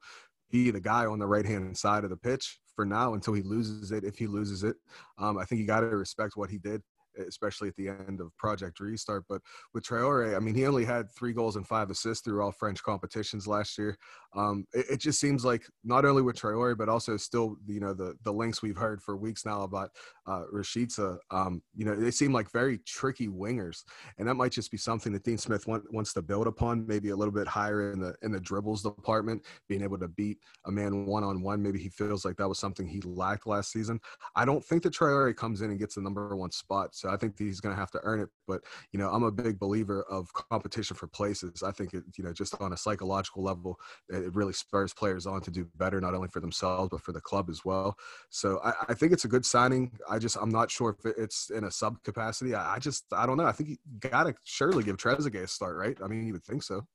[0.51, 3.41] be the guy on the right hand side of the pitch for now until he
[3.41, 4.03] loses it.
[4.03, 4.75] If he loses it,
[5.17, 6.81] um, I think you got to respect what he did
[7.27, 9.25] especially at the end of Project Restart.
[9.27, 9.41] But
[9.73, 12.81] with Traore, I mean, he only had three goals and five assists through all French
[12.83, 13.97] competitions last year.
[14.35, 17.93] Um, it, it, just seems like not only with Traore, but also still, you know,
[17.93, 19.91] the the links we've heard for weeks now about
[20.25, 23.83] uh, Rashica, um, you know, they seem like very tricky wingers,
[24.17, 27.09] and that might just be something that Dean Smith want, wants to build upon, maybe
[27.09, 30.71] a little bit higher in the in the dribbles department, being able to beat a
[30.71, 31.61] man one on one.
[31.61, 33.99] Maybe he feels like that was something he lacked last season.
[34.35, 37.17] I don't think that Traore comes in and gets the number one spot, so I
[37.17, 38.29] think he's going to have to earn it.
[38.47, 41.63] But you know, I'm a big believer of competition for places.
[41.63, 45.41] I think it, you know, just on a psychological level, it really spurs players on
[45.41, 47.95] to do better, not only for themselves but for the club as well.
[48.29, 49.91] So I, I think it's a good signing.
[50.19, 52.53] Just I'm not sure if it's in a sub capacity.
[52.53, 53.45] I, I just I don't know.
[53.45, 55.97] I think you gotta surely give Trezeguet a start, right?
[56.03, 56.85] I mean, you would think so.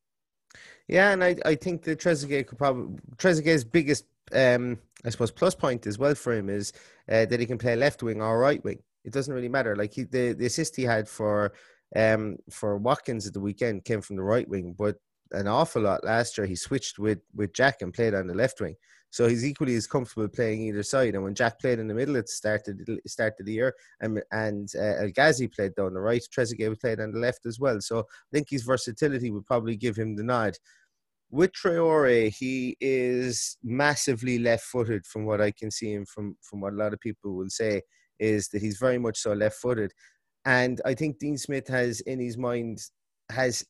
[0.88, 5.54] Yeah, and I I think that Trezeguet could probably Trezeguet's biggest um I suppose plus
[5.54, 6.72] point as well for him is
[7.11, 8.83] uh, that he can play left wing or right wing.
[9.04, 9.76] It doesn't really matter.
[9.76, 11.52] Like he, the the assist he had for
[11.96, 14.96] um for Watkins at the weekend came from the right wing, but
[15.33, 18.61] an awful lot last year he switched with with Jack and played on the left
[18.61, 18.76] wing.
[19.11, 21.14] So he's equally as comfortable playing either side.
[21.14, 23.53] And when Jack played in the middle at the start of the, start of the
[23.53, 27.47] year, and and uh, El Ghazi played down the right, Trezeguet played on the left
[27.47, 27.81] as well.
[27.81, 30.55] So I think his versatility would probably give him the nod.
[31.31, 36.73] With Traore, he is massively left-footed, from what I can see, and from from what
[36.73, 37.83] a lot of people will say
[38.18, 39.92] is that he's very much so left-footed.
[40.44, 42.81] And I think Dean Smith has in his mind
[43.31, 43.64] has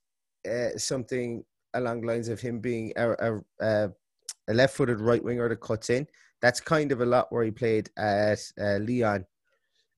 [0.48, 3.88] uh, something along the lines of him being a, a, a
[4.48, 6.06] a left-footed right winger that cuts in.
[6.40, 9.24] That's kind of a lot where he played at uh, Lyon.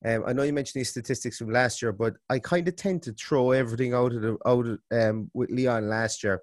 [0.03, 3.03] Um, I know you mentioned these statistics from last year, but I kind of tend
[3.03, 6.41] to throw everything out of the, out of, um, with Lyon last year,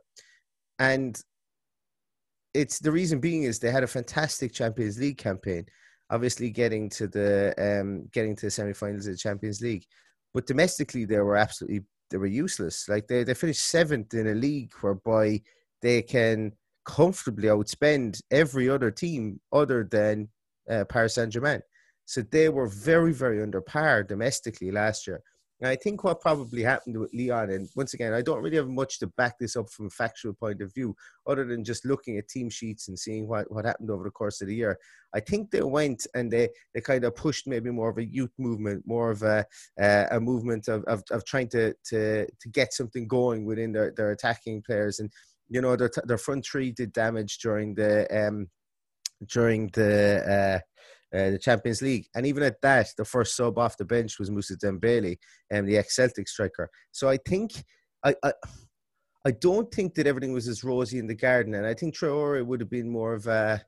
[0.79, 1.21] and
[2.55, 5.67] it's the reason being is they had a fantastic Champions League campaign,
[6.11, 9.85] obviously getting to the um, getting to the semi-finals of the Champions League,
[10.33, 12.89] but domestically they were absolutely they were useless.
[12.89, 15.43] Like they they finished seventh in a league whereby
[15.83, 16.53] they can
[16.89, 20.27] comfortably outspend every other team other than
[20.71, 21.61] uh, Paris Saint Germain.
[22.07, 25.21] So they were very, very under par domestically last year.
[25.61, 28.69] And I think what probably happened with Lyon, and once again, I don't really have
[28.69, 30.95] much to back this up from a factual point of view,
[31.27, 34.41] other than just looking at team sheets and seeing what, what happened over the course
[34.41, 34.79] of the year.
[35.15, 38.33] I think they went and they, they kind of pushed maybe more of a youth
[38.39, 39.45] movement, more of a,
[39.79, 43.93] uh, a movement of, of, of trying to, to, to get something going within their,
[43.95, 45.01] their attacking players.
[45.01, 45.11] And
[45.49, 48.49] you know their their front three did damage during the um
[49.27, 50.63] during the
[51.13, 52.07] uh, uh, the Champions League.
[52.15, 55.17] And even at that, the first sub off the bench was Musa Dembele,
[55.51, 56.69] and um, the ex-Celtic striker.
[56.93, 57.65] So I think
[58.05, 58.33] I, I,
[59.27, 62.45] I don't think that everything was as rosy in the garden, and I think Traore
[62.45, 63.63] would have been more of a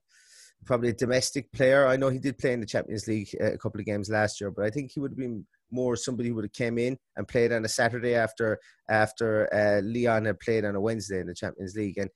[0.64, 1.86] probably a domestic player.
[1.86, 4.40] I know he did play in the Champions League uh, a couple of games last
[4.40, 6.96] year, but I think he would have been more somebody who would have came in
[7.16, 11.26] and played on a Saturday after after uh, Lyon had played on a Wednesday in
[11.26, 11.98] the Champions League.
[11.98, 12.10] And,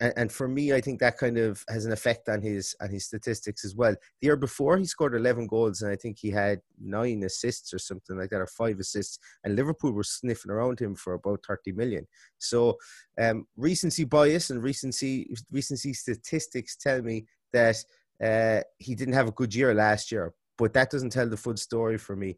[0.00, 2.90] and and for me, I think that kind of has an effect on his on
[2.90, 3.92] his statistics as well.
[3.92, 7.78] The year before, he scored 11 goals, and I think he had nine assists or
[7.78, 9.18] something like that, or five assists.
[9.44, 12.06] And Liverpool were sniffing around him for about 30 million.
[12.38, 12.76] So
[13.20, 17.76] um, recency bias and recency recency statistics tell me that
[18.22, 21.56] uh, he didn't have a good year last year, but that doesn't tell the full
[21.56, 22.36] story for me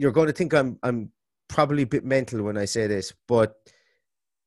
[0.00, 1.12] you're going to think I'm I'm
[1.46, 3.54] probably a bit mental when I say this, but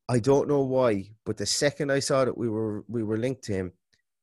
[0.10, 1.12] I don't know why.
[1.26, 3.72] But the second I saw that we were we were linked to him,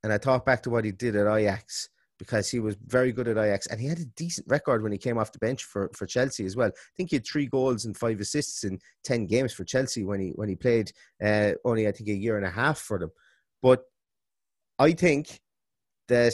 [0.03, 3.29] and I thought back to what he did at Ajax because he was very good
[3.29, 5.91] at Ajax and he had a decent record when he came off the bench for,
[5.95, 6.69] for Chelsea as well.
[6.69, 10.21] I think he had three goals and five assists in ten games for Chelsea when
[10.21, 10.91] he when he played
[11.25, 13.13] uh, only I think a year and a half for them.
[13.63, 13.85] But
[14.81, 15.39] I think
[16.09, 16.33] that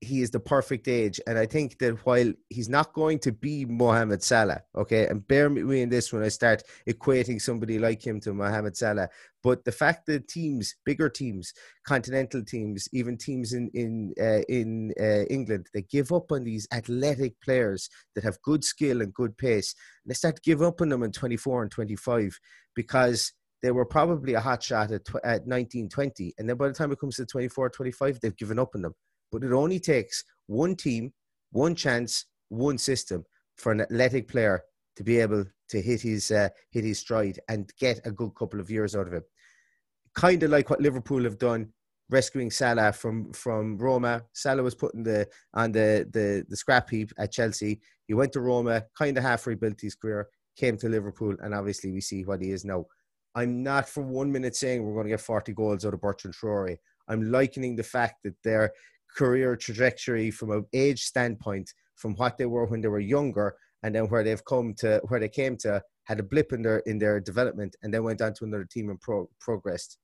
[0.00, 1.20] he is the perfect age.
[1.26, 5.48] And I think that while he's not going to be Mohamed Salah, okay, and bear
[5.48, 9.08] with me in this when I start equating somebody like him to Mohamed Salah,
[9.42, 11.52] but the fact that teams, bigger teams,
[11.86, 16.66] continental teams, even teams in in uh, in uh, England, they give up on these
[16.72, 19.74] athletic players that have good skill and good pace.
[20.04, 22.38] They start to give up on them in 24 and 25
[22.74, 26.34] because they were probably a hot shot at, tw- at 19, 20.
[26.38, 28.94] And then by the time it comes to 24, 25, they've given up on them
[29.32, 31.12] but it only takes one team,
[31.50, 33.24] one chance, one system
[33.56, 34.62] for an athletic player
[34.96, 38.60] to be able to hit his uh, hit his stride and get a good couple
[38.60, 39.24] of years out of it.
[40.14, 41.70] Kind of like what Liverpool have done,
[42.08, 44.22] rescuing Salah from from Roma.
[44.32, 47.80] Salah was put in the on the the, the scrap heap at Chelsea.
[48.06, 51.90] He went to Roma, kind of half rebuilt his career, came to Liverpool, and obviously
[51.90, 52.86] we see what he is now.
[53.36, 56.34] I'm not for one minute saying we're going to get 40 goals out of Bertrand
[56.34, 56.78] Traore.
[57.06, 58.72] I'm likening the fact that they're
[59.14, 63.94] career trajectory from an age standpoint from what they were when they were younger and
[63.94, 66.98] then where they've come to where they came to had a blip in their in
[66.98, 69.98] their development and then went on to another team and pro- progressed.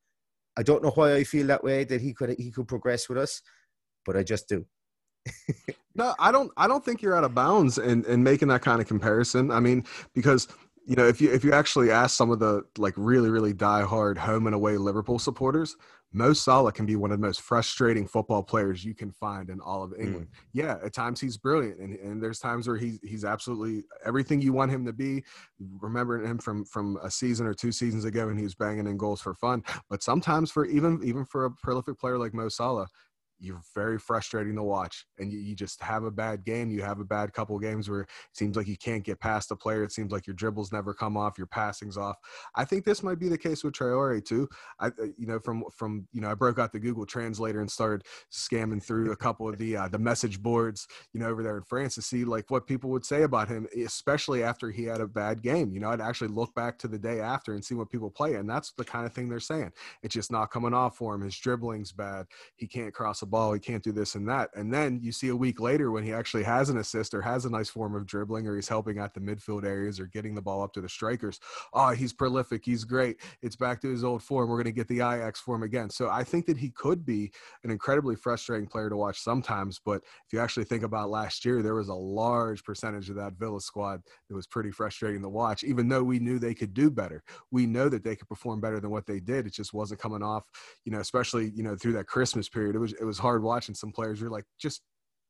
[0.56, 3.18] I don't know why i feel that way that he could he could progress with
[3.18, 3.42] us
[4.04, 4.66] but i just do.
[5.94, 8.80] No i don't i don't think you're out of bounds in in making that kind
[8.80, 9.50] of comparison.
[9.50, 10.48] I mean because
[10.86, 13.82] you know if you if you actually ask some of the like really really die
[13.82, 15.76] hard home and away liverpool supporters
[16.14, 19.60] Mo Salah can be one of the most frustrating football players you can find in
[19.60, 20.26] all of England.
[20.26, 20.36] Mm.
[20.52, 24.52] Yeah, at times he's brilliant, and, and there's times where he's he's absolutely everything you
[24.52, 25.24] want him to be.
[25.80, 28.98] Remembering him from from a season or two seasons ago, and he was banging in
[28.98, 29.64] goals for fun.
[29.88, 32.88] But sometimes for even even for a prolific player like Mo Salah,
[33.42, 37.00] you're very frustrating to watch and you, you, just have a bad game you have
[37.00, 39.92] a bad couple games where it seems like you can't get past the player it
[39.92, 42.16] seems like your dribbles never come off your passings off.
[42.56, 44.48] I think this might be the case with Traore too.
[44.80, 47.70] I uh, you know from from you know i broke out the google translator and
[47.70, 51.56] started scamming through a couple of the uh, the message boards you know over there
[51.56, 55.00] in france to see like what people would say about him especially after he had
[55.00, 55.90] a bad game you know?
[55.90, 58.72] I'd actually look back to the day after and see what people play and that's
[58.72, 59.72] the kind of thing they're saying.
[60.02, 62.26] It's just not coming off for him his dribbling's bad
[62.56, 63.52] he can't cross a ball.
[63.52, 64.50] He can't do this and that.
[64.54, 67.44] And then you see a week later when he actually has an assist or has
[67.44, 70.42] a nice form of dribbling or he's helping out the midfield areas or getting the
[70.42, 71.40] ball up to the strikers.
[71.72, 72.62] Oh, he's prolific.
[72.64, 73.20] He's great.
[73.42, 74.48] It's back to his old form.
[74.48, 75.90] We're going to get the Ajax form again.
[75.90, 77.32] So I think that he could be
[77.64, 79.80] an incredibly frustrating player to watch sometimes.
[79.84, 83.32] But if you actually think about last year, there was a large percentage of that
[83.38, 86.90] Villa squad that was pretty frustrating to watch, even though we knew they could do
[86.90, 87.24] better.
[87.50, 89.46] We know that they could perform better than what they did.
[89.46, 90.44] It just wasn't coming off,
[90.84, 92.76] you know, especially, you know, through that Christmas period.
[92.76, 94.20] It was it was hard watching some players.
[94.20, 94.82] You're like, just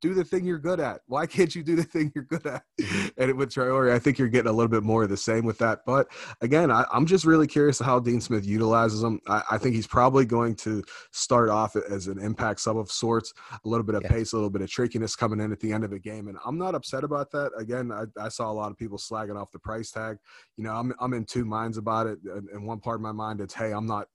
[0.03, 1.01] do the thing you're good at.
[1.07, 2.65] Why can't you do the thing you're good at?
[2.81, 3.09] Mm-hmm.
[3.23, 5.59] and with Traore, I think you're getting a little bit more of the same with
[5.59, 5.81] that.
[5.87, 6.09] But
[6.41, 9.21] again, I, am just really curious how Dean Smith utilizes him.
[9.29, 13.33] I, I, think he's probably going to start off as an impact sub of sorts,
[13.53, 14.11] a little bit of yeah.
[14.11, 16.27] pace, a little bit of trickiness coming in at the end of a game.
[16.27, 17.53] And I'm not upset about that.
[17.57, 20.17] Again, I, I, saw a lot of people slagging off the price tag.
[20.57, 22.19] You know, I'm, I'm in two minds about it.
[22.53, 24.09] And one part of my mind, it's, hey, I'm not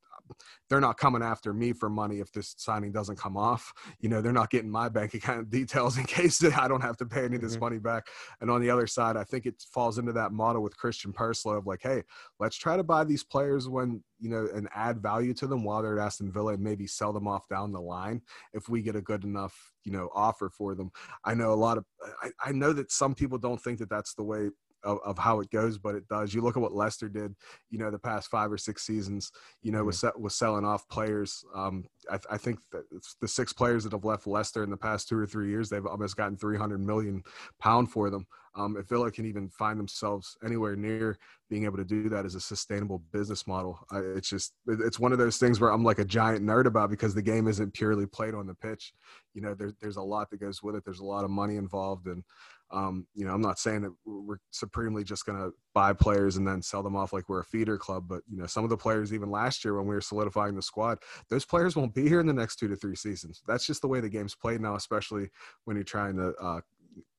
[0.70, 3.74] they're not coming after me for money if this signing doesn't come off.
[4.00, 6.98] You know, they're not getting my bank account details in case that I don't have
[6.98, 7.64] to pay any of this mm-hmm.
[7.64, 8.08] money back.
[8.42, 11.58] And on the other side, I think it falls into that model with Christian Purslow
[11.58, 12.04] of like, hey,
[12.40, 15.82] let's try to buy these players when you know and add value to them while
[15.82, 18.22] they're at Aston Villa and maybe sell them off down the line
[18.54, 20.92] if we get a good enough you know offer for them.
[21.24, 21.86] I know a lot of
[22.22, 24.50] I, I know that some people don't think that that's the way
[24.84, 26.34] of, of, how it goes, but it does.
[26.34, 27.36] You look at what Leicester did,
[27.70, 29.88] you know, the past five or six seasons, you know, mm-hmm.
[29.88, 31.44] was was selling off players.
[31.56, 35.18] Um, I, I, think the six players that have left Leicester in the past two
[35.18, 37.24] or three years, they've almost gotten 300 million
[37.60, 38.26] pound for them.
[38.58, 41.18] Um, if Villa can even find themselves anywhere near
[41.50, 45.12] being able to do that as a sustainable business model, I, it's just it's one
[45.12, 48.08] of those things where I'm like a giant nerd about because the game isn't purely
[48.08, 48.94] played on the pitch.
[49.36, 50.84] You know, there's there's a lot that goes with it.
[50.84, 52.24] There's a lot of money involved, and
[52.72, 56.46] um, you know, I'm not saying that we're supremely just going to buy players and
[56.46, 58.78] then sell them off like we're a feeder club, but you know, some of the
[58.78, 60.98] players even last year when we were solidifying the squad,
[61.30, 63.42] those players won't be here in the next two to three seasons.
[63.48, 65.30] That's just the way the game's played now, especially
[65.64, 66.62] when you're trying to uh,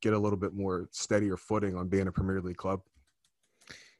[0.03, 2.81] get a little bit more steadier footing on being a Premier League club.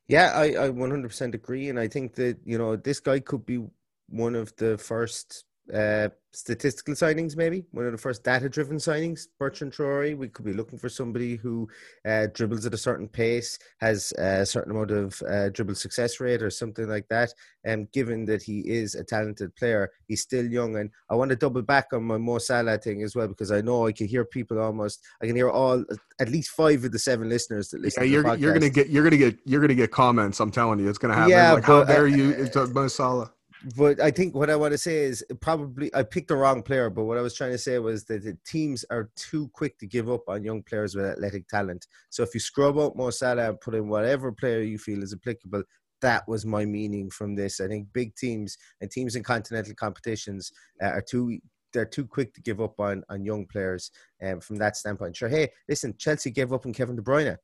[0.07, 3.63] Yeah, I, I 100% agree, and I think that you know this guy could be
[4.09, 9.27] one of the first uh, statistical signings, maybe one of the first data-driven signings.
[9.39, 11.69] Bertrand Traore, we could be looking for somebody who
[12.07, 16.43] uh, dribbles at a certain pace, has a certain amount of uh, dribble success rate,
[16.43, 17.33] or something like that.
[17.65, 20.77] And um, given that he is a talented player, he's still young.
[20.77, 23.61] And I want to double back on my Mo Salah thing as well because I
[23.61, 25.05] know I can hear people almost.
[25.23, 25.85] I can hear all
[26.21, 28.05] at least five of the seven listeners that listen.
[28.05, 30.41] Yeah, you're, you're gonna get you're gonna get you're gonna get comments.
[30.41, 31.31] I'm telling you, it's gonna happen.
[31.31, 33.33] Yeah, like, but, how dare you, Mo Salah?
[33.77, 36.91] But I think what I want to say is probably I picked the wrong player.
[36.91, 39.87] But what I was trying to say was that the teams are too quick to
[39.87, 41.87] give up on young players with athletic talent.
[42.11, 45.15] So if you scrub out Mo Salah and put in whatever player you feel is
[45.15, 45.65] applicable,
[46.01, 47.61] that was my meaning from this.
[47.61, 50.53] I think big teams and teams in continental competitions
[50.83, 51.39] uh, are too
[51.73, 53.91] they're too quick to give up on on young players
[54.23, 55.17] um, from that standpoint.
[55.17, 57.37] Sure, hey, listen, Chelsea gave up on Kevin De Bruyne.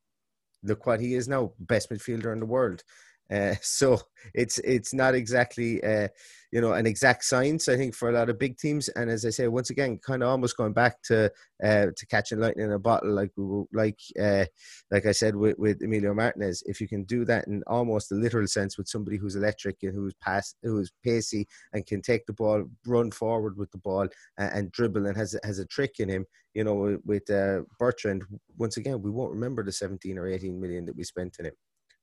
[0.62, 2.82] Look what he is now, best midfielder in the world.
[3.31, 4.01] Uh, so
[4.35, 6.09] it's it's not exactly uh,
[6.51, 8.89] you know an exact science I think for a lot of big teams.
[8.91, 11.31] And as I say, once again, kind of almost going back to
[11.62, 13.33] uh, to catching lightning in a bottle, like
[13.72, 14.45] like uh,
[14.91, 16.62] like I said with, with Emilio Martinez.
[16.66, 19.95] If you can do that in almost a literal sense with somebody who's electric and
[19.95, 24.09] who's pass who's pacey and can take the ball, run forward with the ball,
[24.39, 26.25] and, and dribble and has has a trick in him.
[26.55, 28.22] You know, with uh, Bertrand,
[28.59, 31.55] once again, we won't remember the 17 or 18 million that we spent in him.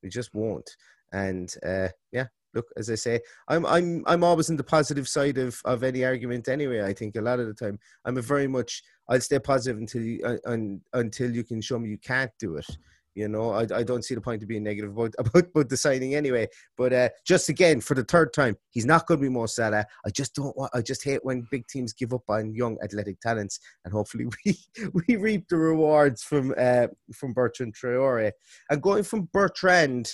[0.04, 0.70] We just won't.
[1.12, 5.38] And uh, yeah, look, as I say, I'm I'm I'm always in the positive side
[5.38, 6.84] of of any argument anyway.
[6.84, 10.02] I think a lot of the time I'm a very much I'll stay positive until
[10.02, 10.56] you uh,
[10.94, 12.68] until you can show me you can't do it.
[13.14, 15.78] You know, I, I don't see the point of being negative about about, about the
[15.78, 16.48] signing anyway.
[16.78, 19.86] But uh, just again for the third time, he's not going to be Mo Salah.
[20.06, 20.72] I just don't want.
[20.74, 24.58] I just hate when big teams give up on young athletic talents, and hopefully we
[24.94, 28.32] we reap the rewards from uh, from Bertrand Traore.
[28.70, 30.12] And going from Bertrand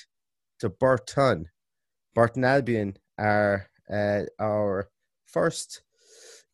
[0.60, 1.50] to Burton.
[2.14, 4.90] Burton Albion are uh, our
[5.26, 5.82] first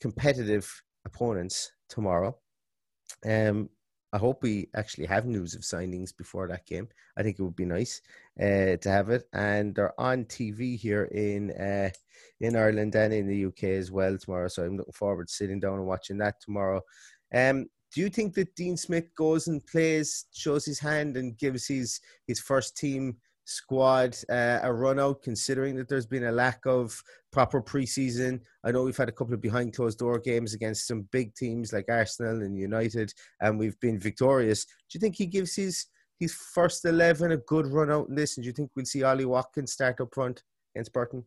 [0.02, 0.70] competitive
[1.06, 2.38] opponents tomorrow.
[3.26, 3.70] Um,
[4.14, 6.88] I hope we actually have news of signings before that game.
[7.18, 8.00] I think it would be nice
[8.40, 11.90] uh, to have it, and they're on TV here in uh,
[12.40, 14.50] in Ireland and in the UK as well tomorrow.
[14.50, 16.82] So I'm looking forward to sitting down and watching that tomorrow.
[17.34, 21.66] Um, do you think that Dean Smith goes and plays, shows his hand, and gives
[21.68, 26.66] his his first team squad uh, a run out, considering that there's been a lack
[26.66, 28.40] of proper preseason.
[28.64, 31.74] I know we've had a couple of behind closed door games against some big teams
[31.74, 34.66] like Arsenal and United, and we've been victorious.
[34.66, 35.88] Do you think he gives his
[36.20, 38.38] his first eleven a good run out in this?
[38.38, 40.44] And do you think we'll see Ollie Watkins start up front
[40.76, 41.26] against Burton?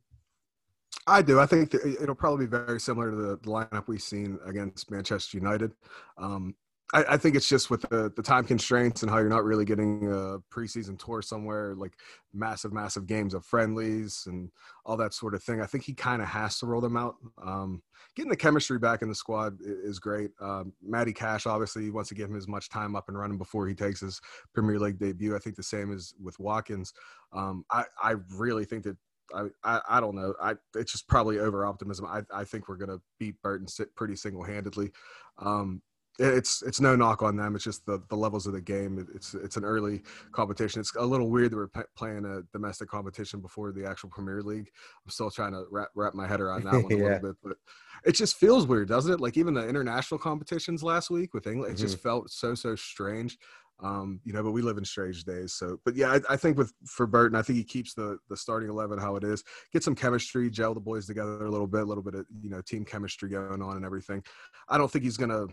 [1.08, 1.38] I do.
[1.38, 5.72] I think it'll probably be very similar to the lineup we've seen against Manchester United.
[6.18, 6.54] Um,
[6.94, 9.64] I, I, think it's just with the, the time constraints and how you're not really
[9.64, 11.94] getting a preseason tour somewhere, like
[12.32, 14.50] massive, massive games of friendlies and
[14.84, 15.60] all that sort of thing.
[15.60, 17.16] I think he kind of has to roll them out.
[17.44, 17.82] Um,
[18.14, 20.30] getting the chemistry back in the squad is great.
[20.40, 23.66] Um, Matty Cash obviously wants to give him as much time up and running before
[23.66, 24.20] he takes his
[24.54, 25.34] Premier League debut.
[25.34, 26.92] I think the same is with Watkins.
[27.32, 28.96] Um, I, I really think that
[29.34, 30.34] I, I, I, don't know.
[30.40, 32.06] I it's just probably over optimism.
[32.06, 33.66] I, I think we're gonna beat Burton
[33.96, 34.92] pretty single handedly.
[35.38, 35.82] Um,
[36.18, 37.54] it's it's no knock on them.
[37.54, 39.06] It's just the, the levels of the game.
[39.14, 40.02] It's it's an early
[40.32, 40.80] competition.
[40.80, 44.42] It's a little weird that we're p- playing a domestic competition before the actual Premier
[44.42, 44.68] League.
[45.04, 46.96] I'm still trying to wrap wrap my head around that one yeah.
[46.96, 47.56] a little bit, but
[48.04, 49.20] it just feels weird, doesn't it?
[49.20, 51.82] Like even the international competitions last week with England, mm-hmm.
[51.82, 52.08] it just mm-hmm.
[52.08, 53.38] felt so so strange.
[53.82, 55.52] Um, you know, but we live in strange days.
[55.52, 58.36] So, but yeah, I, I, think with for Burton, I think he keeps the the
[58.36, 59.44] starting eleven how it is.
[59.70, 62.48] Get some chemistry, gel the boys together a little bit, a little bit of you
[62.48, 64.22] know team chemistry going on and everything.
[64.70, 65.48] I don't think he's gonna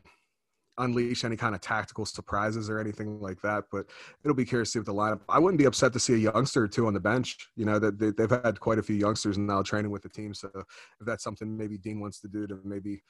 [0.77, 3.65] unleash any kind of tactical surprises or anything like that.
[3.71, 3.85] But
[4.23, 5.21] it'll be curious to see what the lineup.
[5.29, 7.49] I wouldn't be upset to see a youngster or two on the bench.
[7.55, 10.33] You know that they, they've had quite a few youngsters now training with the team.
[10.33, 10.65] So if
[11.05, 13.01] that's something maybe Dean wants to do to maybe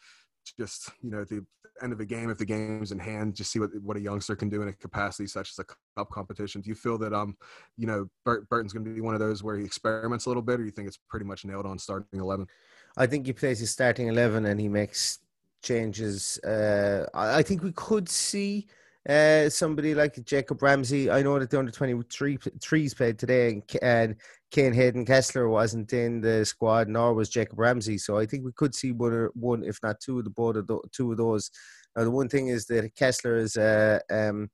[0.58, 1.46] just you know at the
[1.82, 4.36] end of the game if the game's in hand just see what what a youngster
[4.36, 5.66] can do in a capacity such as a
[5.98, 7.36] cup competition do you feel that um
[7.78, 10.44] you know Bert, burton's going to be one of those where he experiments a little
[10.44, 12.46] bit or you think it's pretty much nailed on starting 11
[12.98, 15.20] i think he plays his starting 11 and he makes
[15.64, 16.38] changes.
[16.40, 18.68] Uh, I think we could see
[19.10, 21.10] uh, somebody like Jacob Ramsey.
[21.10, 24.16] I know that the under 23 threes played today, and,
[24.52, 27.98] Kaine Hayden Kesler wasn't in the squad, nor was Jacob Ramsey.
[27.98, 30.58] So I think we could see one, or, one if not two of the both
[30.58, 31.50] of the, two of those.
[31.96, 34.52] Now the one thing is that Kesler is uh, um,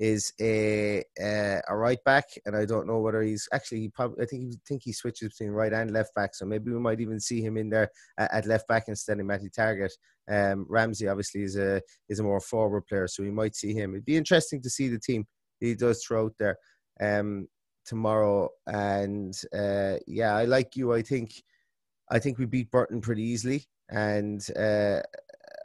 [0.00, 3.80] is a uh, a right back, and I don't know whether he's actually.
[3.80, 6.72] He probably I think he think he switches between right and left back, so maybe
[6.72, 9.92] we might even see him in there at, at left back instead of Matty Targett.
[10.28, 13.94] Um, Ramsey obviously is a is a more forward player, so we might see him.
[13.94, 15.26] It'd be interesting to see the team
[15.60, 16.56] he does throw there
[17.00, 17.46] um,
[17.84, 18.48] tomorrow.
[18.66, 20.94] And uh, yeah, I like you.
[20.94, 21.30] I think
[22.10, 25.00] I think we beat Burton pretty easily, and uh,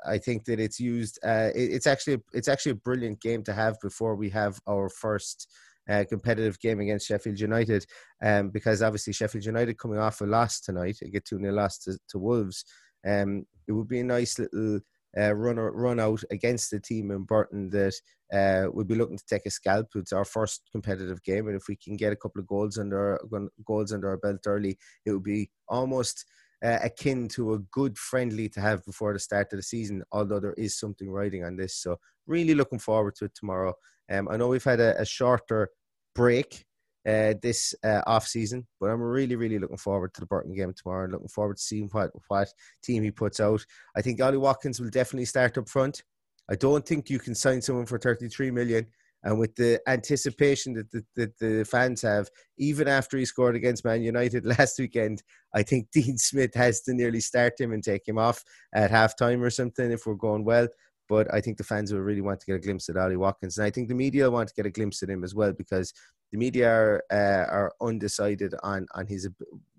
[0.08, 1.20] I think that it's used.
[1.24, 4.90] Uh, it, it's actually it's actually a brilliant game to have before we have our
[4.90, 5.52] first
[5.90, 7.86] uh, competitive game against Sheffield United,
[8.24, 11.78] um, because obviously Sheffield United coming off a loss tonight, a get two 0 loss
[11.80, 12.66] to, to Wolves.
[13.06, 14.80] Um, it would be a nice little
[15.18, 17.94] uh, run run out against the team in Burton that
[18.34, 19.88] uh, we'll be looking to take a scalp.
[19.96, 23.20] It's our first competitive game, and if we can get a couple of goals under
[23.66, 26.26] goals under our belt early, it would be almost
[26.66, 30.40] uh, akin to a good friendly to have before the start of the season, although
[30.40, 31.76] there is something riding on this.
[31.76, 33.74] So, really looking forward to it tomorrow.
[34.12, 35.70] Um, I know we've had a, a shorter
[36.16, 36.66] break
[37.08, 40.74] uh, this uh, off season, but I'm really, really looking forward to the Burton game
[40.74, 42.50] tomorrow and looking forward to seeing what, what
[42.84, 43.64] team he puts out.
[43.96, 46.04] I think Ollie Watkins will definitely start up front.
[46.50, 48.88] I don't think you can sign someone for 33 million.
[49.26, 53.84] And with the anticipation that the, that the fans have, even after he scored against
[53.84, 55.24] Man United last weekend,
[55.54, 59.42] I think Dean Smith has to nearly start him and take him off at halftime
[59.42, 60.68] or something if we're going well.
[61.10, 63.58] But I think the fans will really want to get a glimpse at Ollie Watkins.
[63.58, 65.94] And I think the media want to get a glimpse at him as well because
[66.32, 69.30] the media are, uh, are undecided on, on his,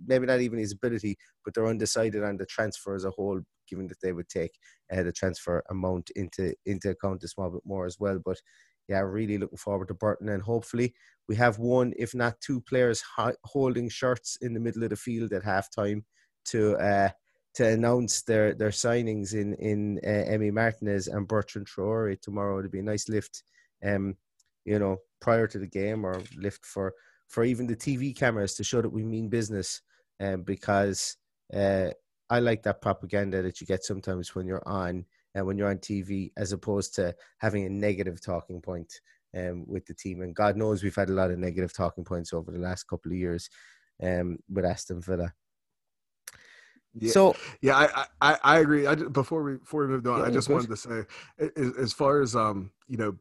[0.07, 3.89] maybe not even his ability, but they're undecided on the transfer as a whole, given
[3.89, 4.53] that they would take
[4.93, 8.21] uh, the transfer amount into, into account a small bit more as well.
[8.25, 8.41] But
[8.89, 10.95] yeah, really looking forward to Burton, and hopefully
[11.29, 13.03] we have one, if not two, players
[13.45, 16.05] holding shirts in the middle of the field at halftime
[16.47, 17.09] to uh,
[17.55, 22.59] to announce their their signings in in uh, Emi Martinez and Bertrand Traore tomorrow.
[22.59, 23.43] It'd be a nice lift,
[23.85, 24.17] um,
[24.65, 26.93] you know, prior to the game, or lift for
[27.29, 29.81] for even the TV cameras to show that we mean business,
[30.21, 31.17] um, because
[31.53, 31.89] uh,
[32.31, 35.07] I like that propaganda that you get sometimes when you're on
[35.37, 38.93] uh, when you're on TV, as opposed to having a negative talking point
[39.37, 40.23] um, with the team.
[40.23, 43.13] And God knows we've had a lot of negative talking points over the last couple
[43.13, 43.49] of years
[44.03, 45.33] um, with Aston Villa.
[46.99, 48.87] Yeah, so yeah, I I, I agree.
[48.87, 51.03] I before we before we moved on, yeah, I just wanted to say,
[51.39, 53.19] as, as far as um you know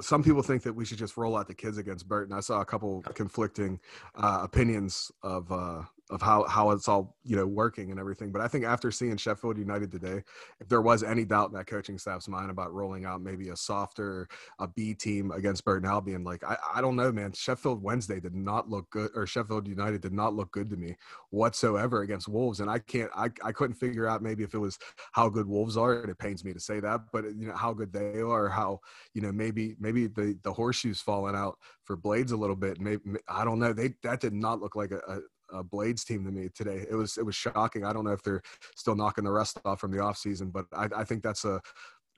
[0.00, 2.32] some people think that we should just roll out the kids against Burton.
[2.32, 3.80] I saw a couple conflicting
[4.14, 8.30] uh, opinions of uh, of how how it's all you know working and everything.
[8.30, 10.22] But I think after seeing Sheffield United today,
[10.60, 13.56] if there was any doubt in that coaching staff's mind about rolling out maybe a
[13.56, 14.28] softer
[14.60, 17.32] a B team against Burton Albion, like I, I don't know, man.
[17.32, 20.94] Sheffield Wednesday did not look good, or Sheffield United did not look good to me
[21.30, 24.78] whatsoever against Wolves, and I can't I I couldn't figure out maybe if it was
[25.12, 27.72] how good Wolves are, and it pains me to say that, but you know how
[27.72, 28.78] good they are, how
[29.12, 32.80] you know maybe maybe the the horseshoes falling out for Blades a little bit.
[32.80, 33.72] Maybe I don't know.
[33.72, 35.20] They that did not look like a,
[35.52, 36.84] uh, Blades team to me today.
[36.88, 37.84] It was it was shocking.
[37.84, 38.42] I don't know if they're
[38.74, 41.60] still knocking the rest off from the offseason, but I, I think that's a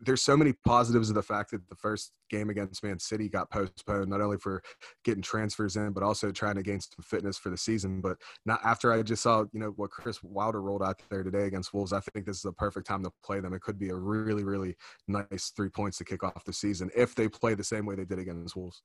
[0.01, 3.51] there's so many positives of the fact that the first game against Man City got
[3.51, 4.63] postponed, not only for
[5.05, 8.01] getting transfers in, but also trying to gain some fitness for the season.
[8.01, 8.17] But
[8.47, 11.75] not after I just saw, you know, what Chris Wilder rolled out there today against
[11.75, 13.55] Wolves, I think this is the perfect time to play them.
[13.55, 14.77] It could be a really, really
[15.09, 18.05] nice three points to kick off the season if they play the same way they
[18.05, 18.83] did against Wolves.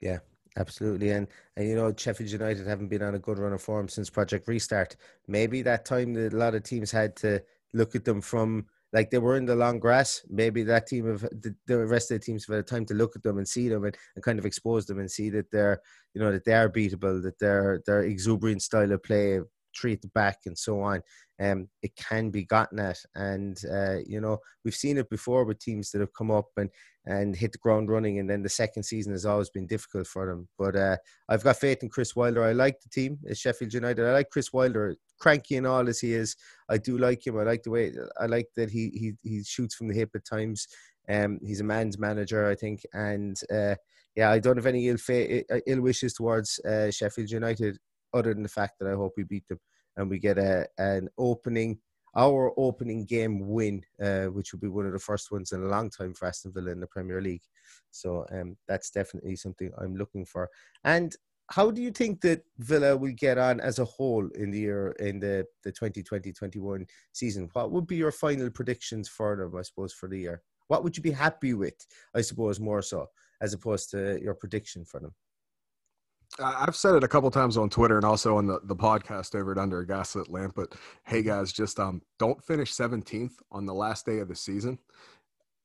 [0.00, 0.18] Yeah,
[0.58, 1.26] Absolutely, and
[1.56, 4.48] and you know Sheffield United haven't been on a good run of form since Project
[4.48, 4.96] Restart.
[5.28, 7.42] Maybe that time that a lot of teams had to
[7.74, 10.22] look at them from like they were in the long grass.
[10.30, 13.16] Maybe that team of the, the rest of the teams have had time to look
[13.16, 15.78] at them and see them and, and kind of expose them and see that they're
[16.14, 19.40] you know that they are beatable, that their their exuberant style of play,
[19.76, 21.02] treat the back and so on
[21.40, 22.98] um, it can be gotten at.
[23.14, 26.70] And, uh, you know, we've seen it before with teams that have come up and,
[27.04, 30.26] and hit the ground running, and then the second season has always been difficult for
[30.26, 30.48] them.
[30.58, 30.96] But uh,
[31.28, 32.42] I've got faith in Chris Wilder.
[32.42, 34.06] I like the team, it's Sheffield United.
[34.06, 36.36] I like Chris Wilder, cranky and all as he is.
[36.68, 37.38] I do like him.
[37.38, 40.24] I like the way, I like that he, he, he shoots from the hip at
[40.24, 40.66] times.
[41.08, 42.80] Um, he's a man's manager, I think.
[42.92, 43.76] And, uh,
[44.16, 47.78] yeah, I don't have any ill, fa- ill wishes towards uh, Sheffield United
[48.14, 49.60] other than the fact that I hope we beat them
[49.96, 51.78] and we get a an opening
[52.16, 55.68] our opening game win, uh, which will be one of the first ones in a
[55.68, 57.42] long time for Aston Villa in the Premier League.
[57.90, 60.48] So um, that's definitely something I'm looking for.
[60.84, 61.14] And
[61.50, 64.88] how do you think that Villa will get on as a whole in the year
[64.98, 67.50] in the the 2020-21 season?
[67.52, 70.42] What would be your final predictions for them, I suppose, for the year?
[70.68, 73.06] What would you be happy with, I suppose, more so,
[73.40, 75.14] as opposed to your prediction for them?
[76.38, 79.52] I've said it a couple times on Twitter and also on the, the podcast over
[79.52, 80.54] at Under a Gaslit Lamp.
[80.54, 80.74] But
[81.04, 84.78] hey, guys, just um, don't finish 17th on the last day of the season.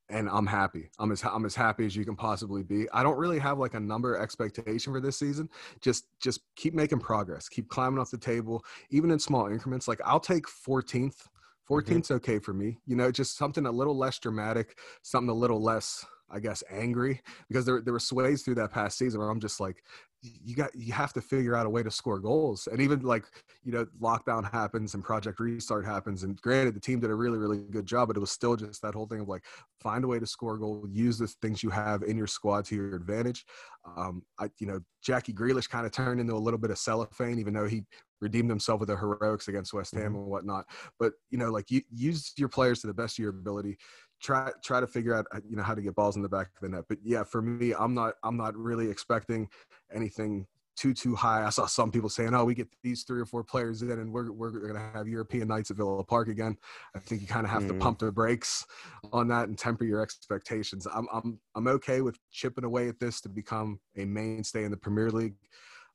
[0.09, 0.89] And I'm happy.
[0.99, 2.85] I'm as I'm as happy as you can possibly be.
[2.91, 5.49] I don't really have like a number expectation for this season.
[5.79, 7.47] Just just keep making progress.
[7.47, 9.87] Keep climbing off the table, even in small increments.
[9.87, 11.27] Like I'll take 14th.
[11.69, 12.13] 14th's mm-hmm.
[12.15, 12.77] okay for me.
[12.85, 17.21] You know, just something a little less dramatic, something a little less I guess, angry
[17.47, 19.83] because there there were sways through that past season where I'm just like,
[20.21, 23.25] you got you have to figure out a way to score goals and even like
[23.63, 27.39] you know lockdown happens and project restart happens and granted the team did a really
[27.39, 29.43] really good job but it was still just that whole thing of like
[29.81, 32.63] find a way to score a goal use the things you have in your squad
[32.63, 33.45] to your advantage
[33.97, 37.39] um i you know jackie Grealish kind of turned into a little bit of cellophane
[37.39, 37.83] even though he
[38.19, 40.17] redeemed himself with the heroics against west ham mm-hmm.
[40.17, 40.65] and whatnot
[40.99, 43.75] but you know like you use your players to the best of your ability
[44.21, 46.61] try try to figure out you know how to get balls in the back of
[46.61, 46.85] the net.
[46.87, 49.49] But yeah, for me, I'm not I'm not really expecting
[49.93, 50.47] anything
[50.77, 51.45] too too high.
[51.45, 54.11] I saw some people saying, "Oh, we get these three or four players in, and
[54.11, 56.57] we're we're going to have European nights at Villa Park again."
[56.95, 57.69] I think you kind of have mm.
[57.69, 58.65] to pump the brakes
[59.11, 60.87] on that and temper your expectations.
[60.93, 64.77] I'm I'm I'm okay with chipping away at this to become a mainstay in the
[64.77, 65.35] Premier League,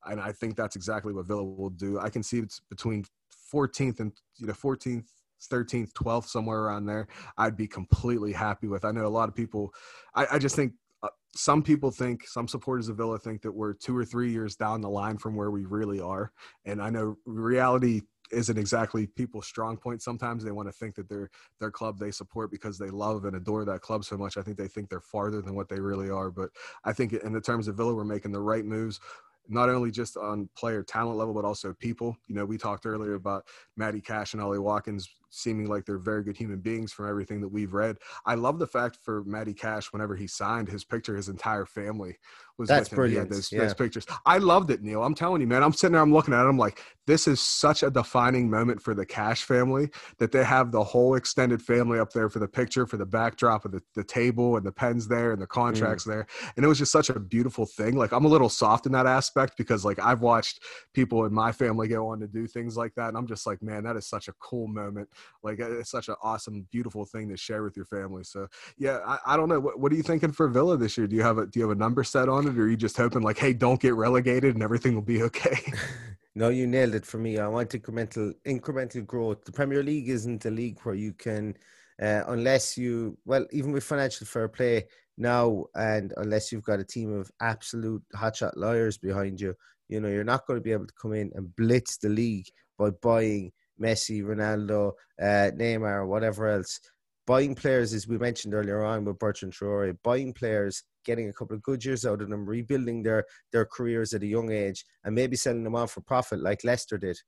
[0.04, 1.98] and I think that's exactly what Villa will do.
[1.98, 3.04] I can see it's between
[3.52, 5.06] 14th and you know 14th
[5.50, 7.06] 13th 12th somewhere around there
[7.38, 9.72] i'd be completely happy with i know a lot of people
[10.14, 10.72] i, I just think
[11.02, 14.56] uh, some people think some supporters of Villa think that we're two or three years
[14.56, 16.32] down the line from where we really are.
[16.64, 18.00] And I know reality
[18.32, 20.02] isn't exactly people's strong point.
[20.02, 21.30] Sometimes they want to think that they're
[21.60, 24.36] their club they support because they love and adore that club so much.
[24.36, 26.30] I think they think they're farther than what they really are.
[26.30, 26.50] But
[26.84, 29.00] I think in the terms of Villa, we're making the right moves
[29.48, 32.16] not only just on player talent level, but also people.
[32.26, 33.44] You know, we talked earlier about
[33.76, 37.48] Matty Cash and Ollie Watkins seeming like they're very good human beings from everything that
[37.48, 37.96] we've read.
[38.24, 42.16] I love the fact for Matty Cash, whenever he signed his picture, his entire family
[42.58, 42.96] was That's with him.
[42.96, 43.30] brilliant.
[43.30, 43.60] Those, yeah.
[43.60, 44.06] those, pictures.
[44.24, 45.02] I loved it, Neil.
[45.02, 45.62] I'm telling you, man.
[45.62, 46.48] I'm sitting there, I'm looking at it.
[46.48, 50.72] I'm like, this is such a defining moment for the Cash family that they have
[50.72, 54.02] the whole extended family up there for the picture, for the backdrop of the, the
[54.02, 56.08] table and the pens there and the contracts mm.
[56.08, 56.26] there.
[56.56, 57.96] And it was just such a beautiful thing.
[57.96, 60.62] Like I'm a little soft in that aspect because like I've watched
[60.94, 63.08] people in my family go on to do things like that.
[63.08, 65.08] And I'm just like, man, that is such a cool moment.
[65.42, 68.24] Like it's such an awesome, beautiful thing to share with your family.
[68.24, 68.46] So
[68.78, 69.60] yeah, I, I don't know.
[69.60, 71.06] What, what, are you thinking for Villa this year?
[71.06, 72.76] Do you have a do you have a number set on it, or are you
[72.76, 75.58] just hoping like, hey, don't get relegated and everything will be okay?
[76.34, 77.38] no, you nailed it for me.
[77.38, 79.44] I want incremental incremental growth.
[79.44, 81.56] The Premier League isn't a league where you can,
[82.00, 84.86] uh, unless you well, even with financial fair play
[85.18, 89.54] now, and unless you've got a team of absolute hotshot lawyers behind you,
[89.88, 92.46] you know, you're not going to be able to come in and blitz the league
[92.78, 96.80] by buying Messi, Ronaldo, uh, Neymar, whatever else.
[97.26, 101.56] Buying players, as we mentioned earlier on with Bertrand Traore, buying players, getting a couple
[101.56, 105.14] of good years out of them, rebuilding their their careers at a young age, and
[105.14, 107.18] maybe selling them on for profit like Leicester did.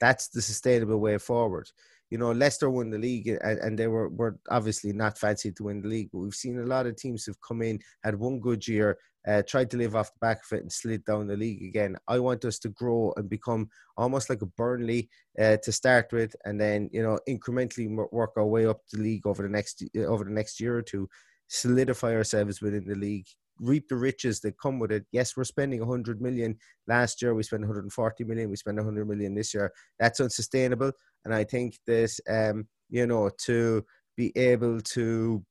[0.00, 1.68] That's the sustainable way forward.
[2.10, 5.64] You know, Leicester won the league, and, and they were, were obviously not fancy to
[5.64, 8.40] win the league, but we've seen a lot of teams who've come in, had one
[8.40, 11.36] good year, uh, tried to live off the back of it and slid down the
[11.36, 11.96] league again.
[12.08, 15.08] I want us to grow and become almost like a Burnley
[15.38, 19.26] uh, to start with, and then you know incrementally work our way up the league
[19.26, 21.08] over the next uh, over the next year or two,
[21.48, 23.26] solidify ourselves within the league,
[23.60, 25.06] reap the riches that come with it.
[25.12, 26.56] Yes, we're spending 100 million
[26.86, 27.34] last year.
[27.34, 28.50] We spent 140 million.
[28.50, 29.72] We spent 100 million this year.
[29.98, 30.92] That's unsustainable,
[31.24, 33.84] and I think that um, you know to
[34.16, 35.44] be able to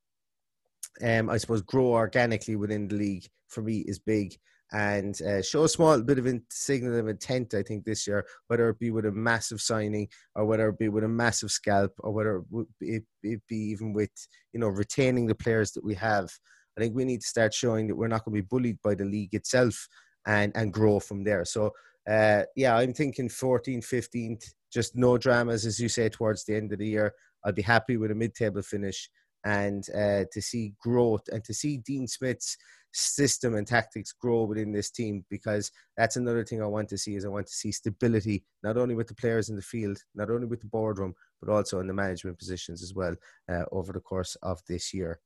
[1.02, 4.36] um, I suppose, grow organically within the league for me is big
[4.74, 8.26] and uh, show a small bit of a signal of intent, I think, this year,
[8.48, 11.92] whether it be with a massive signing or whether it be with a massive scalp
[12.00, 12.42] or whether
[12.82, 14.10] it, it be even with,
[14.52, 16.32] you know, retaining the players that we have.
[16.76, 18.96] I think we need to start showing that we're not going to be bullied by
[18.96, 19.88] the league itself
[20.26, 21.46] and, and grow from there.
[21.46, 21.72] So,
[22.10, 26.74] uh, yeah, I'm thinking 14th, 15th, just no dramas, as you say, towards the end
[26.74, 27.14] of the year.
[27.46, 29.08] I'd be happy with a mid table finish
[29.46, 32.58] and uh, to see growth and to see Dean Smith's
[32.94, 37.16] system and tactics grow within this team because that's another thing I want to see
[37.16, 40.30] is I want to see stability not only with the players in the field, not
[40.30, 43.16] only with the boardroom, but also in the management positions as well
[43.52, 45.20] uh, over the course of this year.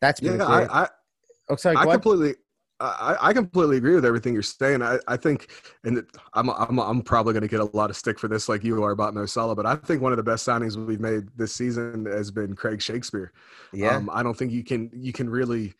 [0.00, 0.88] That's been yeah, I, I,
[1.50, 2.34] oh, sorry, I completely.
[2.80, 4.82] I, I, completely agree with everything you're saying.
[4.82, 5.48] I, I think,
[5.84, 6.04] and
[6.34, 8.82] I'm, I'm, I'm probably going to get a lot of stick for this, like you
[8.82, 11.54] are about Mo Salah, but I think one of the best signings we've made this
[11.54, 13.32] season has been Craig Shakespeare.
[13.72, 13.96] Yeah.
[13.96, 15.74] Um, I don't think you can, you can really,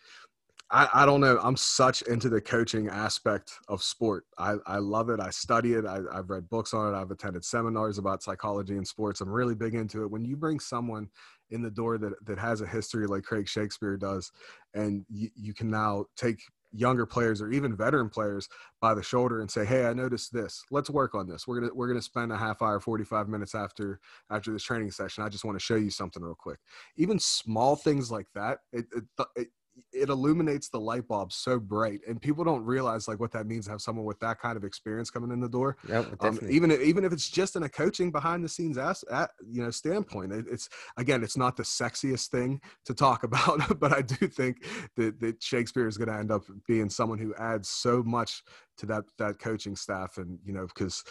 [0.71, 1.39] I, I don't know.
[1.43, 4.25] I'm such into the coaching aspect of sport.
[4.39, 5.21] I, I love it.
[5.21, 5.85] I study it.
[5.85, 6.97] I, I've read books on it.
[6.97, 9.21] I've attended seminars about psychology and sports.
[9.21, 10.11] I'm really big into it.
[10.11, 11.09] When you bring someone
[11.51, 14.33] in the door that, that has a history like Craig Shakespeare does,
[14.75, 16.41] and you, you can now take
[16.75, 18.49] younger players or even veteran players
[18.81, 20.65] by the shoulder and say, "Hey, I noticed this.
[20.71, 21.47] Let's work on this.
[21.47, 24.01] We're gonna we're gonna spend a half hour, forty five minutes after
[24.31, 25.25] after this training session.
[25.25, 26.59] I just want to show you something real quick."
[26.97, 29.05] Even small things like that, it, it,
[29.37, 29.49] it
[29.93, 33.65] it illuminates the light bulb so bright and people don't realize like what that means
[33.67, 35.77] to have someone with that kind of experience coming in the door.
[35.89, 39.05] Yep, um, even if, even if it's just in a coaching behind the scenes as,
[39.11, 43.79] at, you know standpoint it, it's again it's not the sexiest thing to talk about
[43.81, 44.65] but i do think
[44.97, 48.43] that, that shakespeare is going to end up being someone who adds so much
[48.77, 51.05] to that that coaching staff and you know because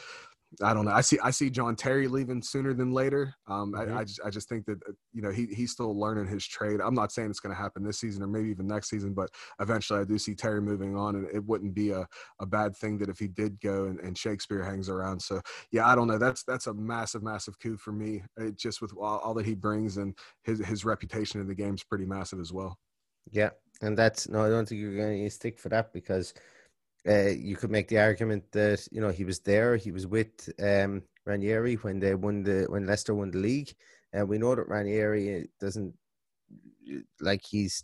[0.62, 0.92] I don't know.
[0.92, 3.34] I see I see John Terry leaving sooner than later.
[3.48, 3.96] Um, mm-hmm.
[3.96, 6.46] I, I, just I just think that uh, you know he he's still learning his
[6.46, 6.80] trade.
[6.82, 9.30] I'm not saying it's going to happen this season or maybe even next season, but
[9.60, 12.08] eventually I do see Terry moving on, and it wouldn't be a,
[12.40, 15.22] a bad thing that if he did go and, and Shakespeare hangs around.
[15.22, 15.42] So
[15.72, 16.18] yeah, I don't know.
[16.18, 18.24] That's that's a massive massive coup for me.
[18.38, 21.76] It, just with all, all that he brings and his his reputation in the game
[21.76, 22.78] is pretty massive as well.
[23.32, 23.52] Yeah,
[23.82, 26.34] and that's no, I don't think you're going to stick for that because
[27.08, 30.50] uh, you could make the argument that you know he was there, he was with
[30.62, 33.74] um, Ranieri when they won the when Leicester won the league,
[34.14, 35.94] and we know that Ranieri doesn't
[37.20, 37.84] like he's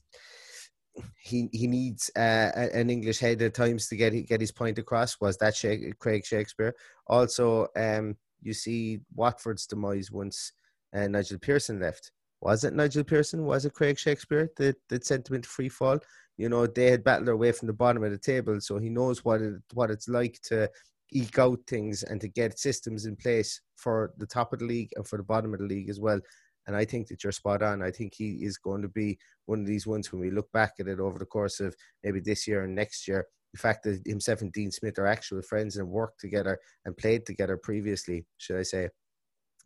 [1.21, 5.19] he he needs uh, an English head at times to get get his point across.
[5.19, 5.55] Was that
[5.99, 6.73] Craig Shakespeare?
[7.07, 10.53] Also, um, you see Watford's demise once
[10.95, 12.11] uh, Nigel Pearson left.
[12.41, 13.43] Was it Nigel Pearson?
[13.45, 15.99] Was it Craig Shakespeare that, that sent him into free fall?
[16.39, 18.89] You know, they had battled their way from the bottom of the table, so he
[18.89, 20.69] knows what it what it's like to
[21.11, 24.89] eke out things and to get systems in place for the top of the league
[24.95, 26.21] and for the bottom of the league as well.
[26.65, 27.83] And I think that you're spot on.
[27.83, 30.75] I think he is going to be one of these ones when we look back
[30.79, 31.75] at it over the course of
[32.05, 33.27] maybe this year and next year.
[33.53, 37.25] The fact that himself and Dean Smith are actual friends and worked together and played
[37.25, 38.89] together previously, should I say?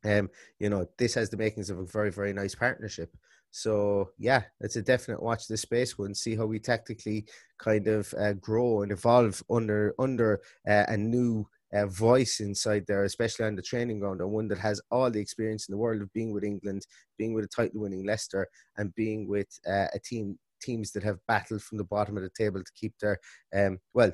[0.03, 3.15] Um, you know, this has the makings of a very, very nice partnership.
[3.55, 6.15] So yeah, it's a definite watch this space one.
[6.15, 7.27] See how we tactically
[7.59, 13.03] kind of uh, grow and evolve under under uh, a new uh, voice inside there,
[13.03, 16.01] especially on the training ground, and one that has all the experience in the world
[16.01, 16.87] of being with England,
[17.19, 18.47] being with a title-winning Leicester,
[18.77, 22.31] and being with uh, a team teams that have battled from the bottom of the
[22.35, 23.19] table to keep their
[23.55, 24.11] um, well.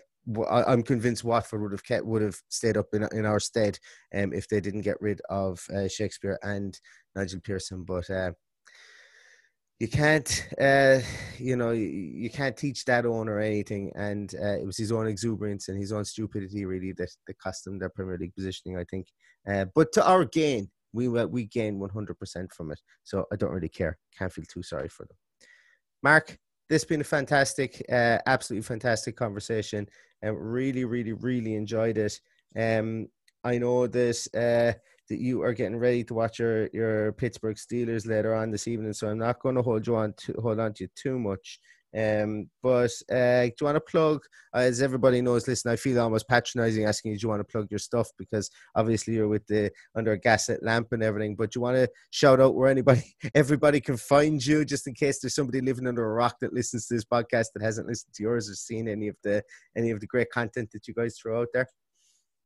[0.51, 3.79] I'm convinced Watford would have kept would have stayed up in in our stead
[4.13, 6.77] um, if they didn't get rid of uh, Shakespeare and
[7.15, 7.83] Nigel Pearson.
[7.83, 8.33] But uh,
[9.80, 10.99] you can't uh,
[11.38, 15.69] you know you, can't teach that owner anything and uh, it was his own exuberance
[15.69, 19.07] and his own stupidity really that, that cost him their premier league positioning i think.
[19.49, 22.80] Uh, but to our gain we we gain 100% from it.
[23.03, 23.97] So i don't really care.
[24.17, 25.17] Can't feel too sorry for them.
[26.03, 29.88] Mark this has been a fantastic uh, absolutely fantastic conversation.
[30.21, 32.19] And really really really enjoyed it.
[32.57, 33.07] Um,
[33.45, 34.73] i know this uh,
[35.10, 38.93] that you are getting ready to watch your, your Pittsburgh Steelers later on this evening.
[38.93, 41.60] So I'm not going to hold you on to hold on to you too much.
[41.97, 44.22] Um, but uh, do you want to plug?
[44.53, 47.68] As everybody knows, listen, I feel almost patronizing asking you, do you want to plug
[47.70, 48.10] your stuff?
[48.18, 51.36] Because obviously you're with the under a gaslit lamp and everything.
[51.36, 53.03] But you want to shout out where anybody,
[53.36, 56.88] everybody can find you, just in case there's somebody living under a rock that listens
[56.88, 59.43] to this podcast that hasn't listened to yours or seen any of the
[59.76, 61.68] any of the great content that you guys throw out there.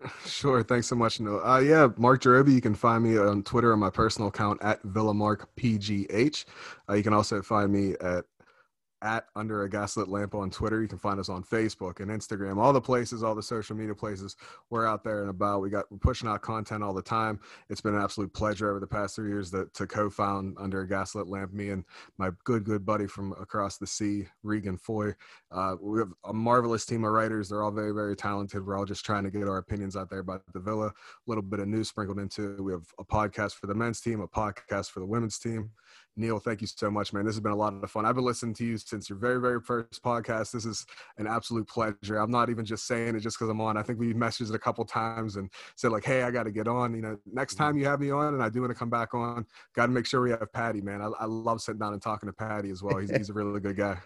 [0.25, 0.63] Sure.
[0.63, 1.39] Thanks so much, No.
[1.39, 2.53] Uh, yeah, Mark Jerobi.
[2.53, 6.45] You can find me on Twitter on my personal account at VillaMarkPGH.
[6.89, 8.25] Uh, you can also find me at
[9.03, 10.81] at Under a Gaslit Lamp on Twitter.
[10.81, 13.93] You can find us on Facebook and Instagram, all the places, all the social media
[13.93, 14.37] places.
[14.69, 15.61] We're out there and about.
[15.61, 17.39] We got we're pushing out content all the time.
[17.69, 20.87] It's been an absolute pleasure over the past three years that, to co-found Under a
[20.87, 21.53] Gaslit Lamp.
[21.53, 21.83] Me and
[22.17, 25.13] my good good buddy from across the sea, Regan Foy.
[25.51, 27.49] Uh, we have a marvelous team of writers.
[27.49, 28.65] They're all very very talented.
[28.65, 30.87] We're all just trying to get our opinions out there about the Villa.
[30.87, 30.93] A
[31.27, 32.53] little bit of news sprinkled into.
[32.53, 32.61] It.
[32.61, 35.71] We have a podcast for the men's team, a podcast for the women's team.
[36.15, 37.25] Neil, thank you so much, man.
[37.25, 38.05] This has been a lot of fun.
[38.05, 40.51] I've been listening to you since your very, very first podcast.
[40.51, 40.85] This is
[41.17, 42.17] an absolute pleasure.
[42.17, 43.77] I'm not even just saying it just because I'm on.
[43.77, 46.51] I think we've messaged it a couple times and said like, "Hey, I got to
[46.51, 47.63] get on." You know, next mm-hmm.
[47.63, 49.91] time you have me on, and I do want to come back on, got to
[49.91, 51.01] make sure we have Paddy, man.
[51.01, 52.97] I, I love sitting down and talking to Paddy as well.
[52.97, 53.97] He's, he's a really good guy.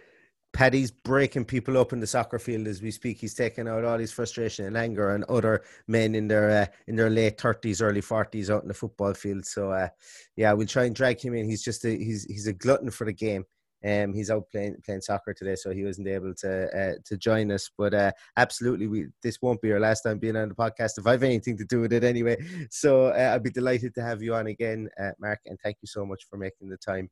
[0.58, 3.20] Paddy's breaking people up in the soccer field as we speak.
[3.20, 6.96] He's taking out all his frustration and anger on other men in their uh, in
[6.96, 9.46] their late thirties, early forties out in the football field.
[9.46, 9.90] So uh,
[10.36, 11.48] yeah, we'll try and drag him in.
[11.48, 13.46] He's just a, he's he's a glutton for the game.
[13.86, 17.52] Um, he's out playing playing soccer today, so he wasn't able to uh, to join
[17.52, 17.70] us.
[17.78, 21.06] But uh, absolutely, we this won't be our last time being on the podcast if
[21.06, 22.36] I have anything to do with it anyway.
[22.72, 25.88] So uh, I'd be delighted to have you on again, uh, Mark, and thank you
[25.88, 27.12] so much for making the time.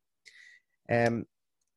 [0.90, 1.26] Um,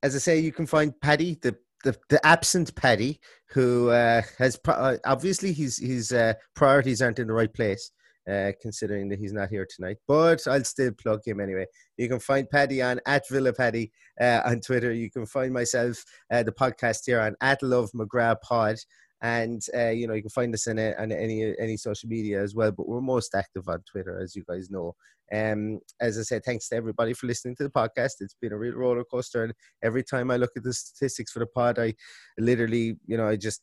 [0.03, 3.21] as I say, you can find Paddy, the the, the absent Paddy,
[3.51, 7.93] who uh, has pro- uh, obviously his his uh, priorities aren't in the right place,
[8.31, 9.99] uh, considering that he's not here tonight.
[10.07, 11.67] But I'll still plug him anyway.
[11.97, 14.93] You can find Paddy on at Villa Paddy uh, on Twitter.
[14.93, 18.77] You can find myself uh, the podcast here on at Love McGrath Pod
[19.21, 22.43] and uh, you know you can find us in, it on any any social media
[22.43, 22.73] as well.
[22.73, 24.95] But we're most active on Twitter, as you guys know.
[25.33, 28.13] Um, as I said, thanks to everybody for listening to the podcast.
[28.21, 29.53] It's been a real roller coaster, and
[29.83, 31.95] every time I look at the statistics for the pod, I
[32.39, 33.63] literally, you know, I just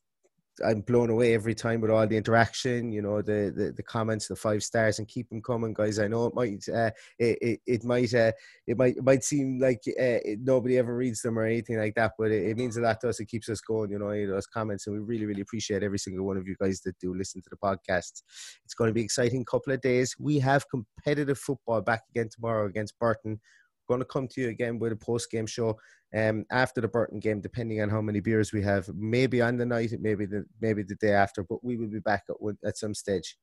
[0.63, 4.27] I'm blown away every time with all the interaction, you know, the, the, the comments,
[4.27, 5.99] the five stars, and keep them coming, guys.
[5.99, 8.31] I know it might, uh, it, it, it might, uh,
[8.67, 11.95] it might, it might seem like uh, it, nobody ever reads them or anything like
[11.95, 13.19] that, but it, it, means a lot to us.
[13.19, 16.25] It keeps us going, you know, those comments, and we really, really appreciate every single
[16.25, 18.21] one of you guys that do listen to the podcast.
[18.63, 20.15] It's going to be exciting couple of days.
[20.19, 23.39] We have competitive football back again tomorrow against Burton
[23.87, 25.77] going to come to you again with a post game show
[26.15, 28.89] um, after the Burton game, depending on how many beers we have.
[28.95, 32.23] Maybe on the night, maybe the maybe the day after, but we will be back
[32.29, 33.37] at, at some stage.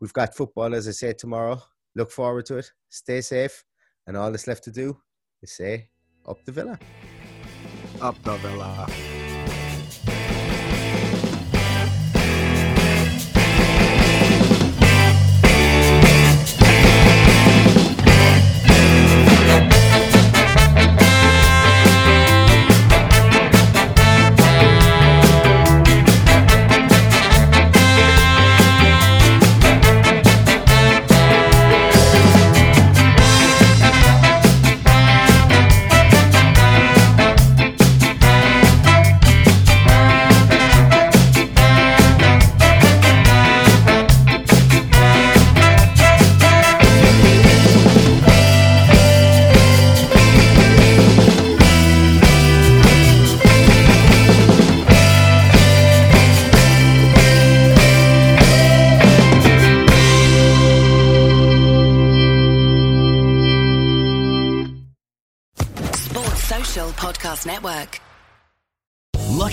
[0.00, 1.62] We've got football, as I said, tomorrow.
[1.94, 2.70] Look forward to it.
[2.88, 3.64] Stay safe,
[4.06, 4.98] and all that's left to do
[5.42, 5.88] is say,
[6.26, 6.78] up the villa.
[8.00, 9.13] Up the villa.
[67.34, 68.03] Podcast Network.